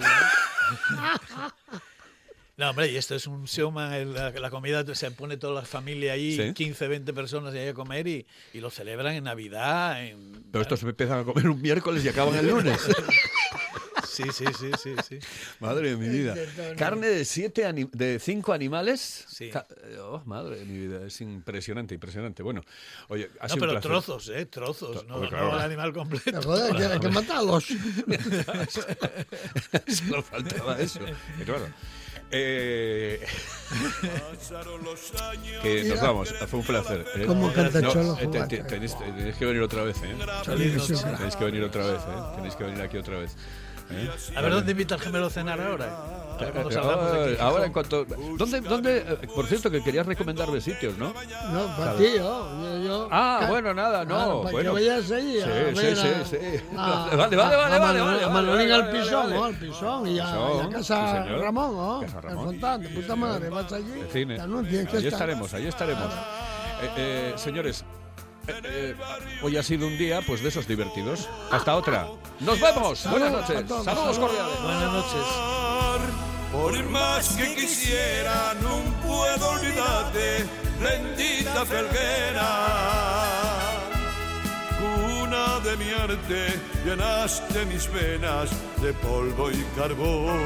No, 2.57 2.69
hombre, 2.69 2.91
y 2.91 2.97
esto 2.97 3.15
es 3.15 3.25
un 3.25 3.45
showman, 3.45 4.13
la, 4.13 4.29
la 4.31 4.49
comida 4.51 4.83
se 4.93 5.09
pone 5.11 5.37
toda 5.37 5.61
la 5.61 5.65
familia 5.65 6.13
ahí, 6.13 6.35
Sí. 6.37 6.53
15, 6.53 6.87
20 6.87 7.13
personas 7.13 7.53
ahí 7.55 7.69
a 7.69 7.73
comer 7.73 8.07
y, 8.07 8.25
y 8.53 8.59
lo 8.59 8.69
celebran 8.69 9.15
en 9.15 9.23
Navidad. 9.23 10.03
En... 10.05 10.43
Pero 10.51 10.61
estos 10.61 10.83
empiezan 10.83 11.19
a 11.21 11.23
comer 11.23 11.49
un 11.49 11.59
miércoles 11.61 12.05
y 12.05 12.09
acaban 12.09 12.35
el 12.35 12.47
lunes. 12.47 12.79
Sí, 14.13 14.23
sí, 14.33 14.43
sí, 14.59 14.71
sí, 14.81 14.95
sí. 15.07 15.19
Madre 15.61 15.91
de 15.91 15.95
mi 15.97 16.09
vida. 16.09 16.35
Carne 16.77 17.07
de 17.07 17.23
siete 17.23 17.65
ani- 17.65 17.89
de 17.93 18.19
cinco 18.19 18.51
animales. 18.51 19.25
Sí. 19.29 19.49
Oh, 19.99 20.21
madre 20.25 20.57
de 20.57 20.65
mi 20.65 20.77
vida. 20.87 21.05
Es 21.07 21.21
impresionante, 21.21 21.93
impresionante. 21.93 22.43
Bueno, 22.43 22.61
oye, 23.07 23.29
ha 23.39 23.47
No, 23.47 23.53
sido 23.53 23.55
un 23.55 23.59
pero 23.61 23.71
placer. 23.73 23.91
trozos, 23.91 24.29
¿eh? 24.29 24.45
Trozos, 24.47 25.07
no, 25.07 25.15
Hombre, 25.15 25.31
no 25.31 25.37
claro. 25.37 25.55
el 25.55 25.61
animal 25.61 25.93
completo. 25.93 26.41
Joder, 26.41 26.75
que 26.75 26.83
hay 26.85 26.99
que 26.99 27.09
matarlos. 27.09 27.65
Solo 29.87 30.23
faltaba 30.23 30.79
eso. 30.79 30.99
Y 31.39 31.43
claro. 31.43 31.67
Eh, 32.33 33.19
que 35.61 35.83
nos 35.85 36.01
vamos, 36.01 36.33
fue 36.47 36.59
un 36.59 36.65
placer. 36.65 37.05
¿eh? 37.15 37.25
¿Cómo 37.25 37.51
canta 37.53 37.81
No, 37.81 37.91
Cholo? 37.91 38.13
eh, 38.13 38.27
te- 38.27 38.39
Joder. 38.39 38.47
te- 38.47 38.63
tenéis, 38.63 38.97
tenéis 38.97 39.35
que 39.35 39.45
venir 39.45 39.61
otra 39.61 39.83
vez, 39.83 39.97
¿eh? 40.03 40.15
Tenéis 40.45 41.35
que 41.35 41.45
venir 41.45 41.63
otra 41.63 41.85
vez, 41.85 42.01
¿eh? 42.01 42.35
Tenéis 42.35 42.55
que 42.55 42.63
venir 42.63 42.81
aquí 42.81 42.97
otra 42.97 43.19
vez. 43.19 43.35
¿Eh? 43.93 44.09
A 44.35 44.41
ver 44.41 44.51
dónde 44.53 44.71
invita 44.71 44.95
el 44.95 45.01
gemelo 45.01 45.27
a 45.27 45.29
cenar 45.29 45.59
ahora. 45.61 45.85
Aquí. 46.41 46.75
Eh, 46.75 47.37
ahora 47.39 47.65
en 47.67 47.73
cuanto. 47.73 48.03
¿Dónde, 48.37 48.61
dónde, 48.61 48.97
eh, 48.97 49.27
por 49.35 49.45
cierto, 49.45 49.69
que 49.69 49.83
querías 49.83 50.05
recomendarme 50.07 50.59
sitios, 50.59 50.97
¿no? 50.97 51.13
No, 51.51 51.77
para 51.77 51.95
ti, 51.97 52.07
yo. 52.17 52.81
yo, 52.83 53.07
Ah, 53.11 53.45
bueno, 53.47 53.73
nada, 53.75 54.03
no. 54.05 54.15
Claro, 54.15 54.41
para 54.41 54.51
bueno. 54.53 54.73
que 54.73 54.87
vayas 54.87 55.11
ahí 55.11 55.39
a 55.39 55.45
Sí, 55.45 55.51
sí, 55.75 55.95
sí, 55.95 56.07
a- 56.07 56.25
sí. 56.25 56.37
a- 56.75 57.15
Vale, 57.15 57.35
vale, 57.35 57.55
vale, 57.55 58.01
vale, 58.01 58.23
a 58.23 58.29
Manolín 58.29 58.71
al 58.71 58.89
pisón. 58.89 59.33
Al 59.33 59.55
pisón 59.55 60.07
y 60.07 60.19
a, 60.19 60.69
casa. 60.71 61.25
Ramón, 61.25 61.75
¿no? 61.75 62.01
Casa 62.01 62.21
Ramón. 62.21 62.39
El 62.39 62.45
Fontán, 62.45 62.81
de 62.81 62.89
puta 62.89 63.15
madre, 63.15 63.49
vas 63.49 63.71
allí. 63.71 64.03
Cine. 64.11 64.35
estar. 64.35 65.05
estaremos, 65.05 65.53
allí 65.53 65.67
estaremos. 65.67 66.05
Eh, 66.81 66.89
eh, 66.97 67.33
señores, 67.35 67.85
eh, 68.63 68.95
hoy 69.41 69.57
ha 69.57 69.63
sido 69.63 69.87
un 69.87 69.97
día 69.97 70.21
pues 70.25 70.41
de 70.41 70.49
esos 70.49 70.67
divertidos. 70.67 71.29
Hasta 71.51 71.75
otra. 71.75 72.07
Nos 72.39 72.59
vemos. 72.59 73.05
Buenas 73.09 73.31
noches. 73.31 73.63
Saludos 73.83 74.19
cordiales. 74.19 74.61
Buenas 74.61 74.93
noches. 74.93 75.71
Por 76.51 76.83
más 76.89 77.29
que 77.29 77.55
quisiera, 77.55 78.53
no 78.61 78.81
puedo 79.07 79.51
olvidarte, 79.51 80.45
bendita 80.81 81.65
Felguera. 81.65 82.49
Cuna 84.77 85.59
de 85.61 85.77
mi 85.77 85.91
arte, 85.91 86.59
llenaste 86.83 87.65
mis 87.67 87.89
venas 87.91 88.49
de 88.81 88.91
polvo 88.93 89.49
y 89.49 89.63
carbón. 89.77 90.39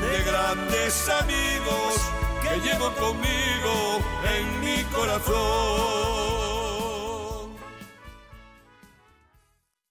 De 0.00 0.22
grandes 0.24 1.08
amigos 1.20 2.00
que 2.50 2.60
llevo 2.60 2.90
conmigo 2.94 4.00
en 4.24 4.60
mi 4.60 4.82
corazón. 4.84 6.39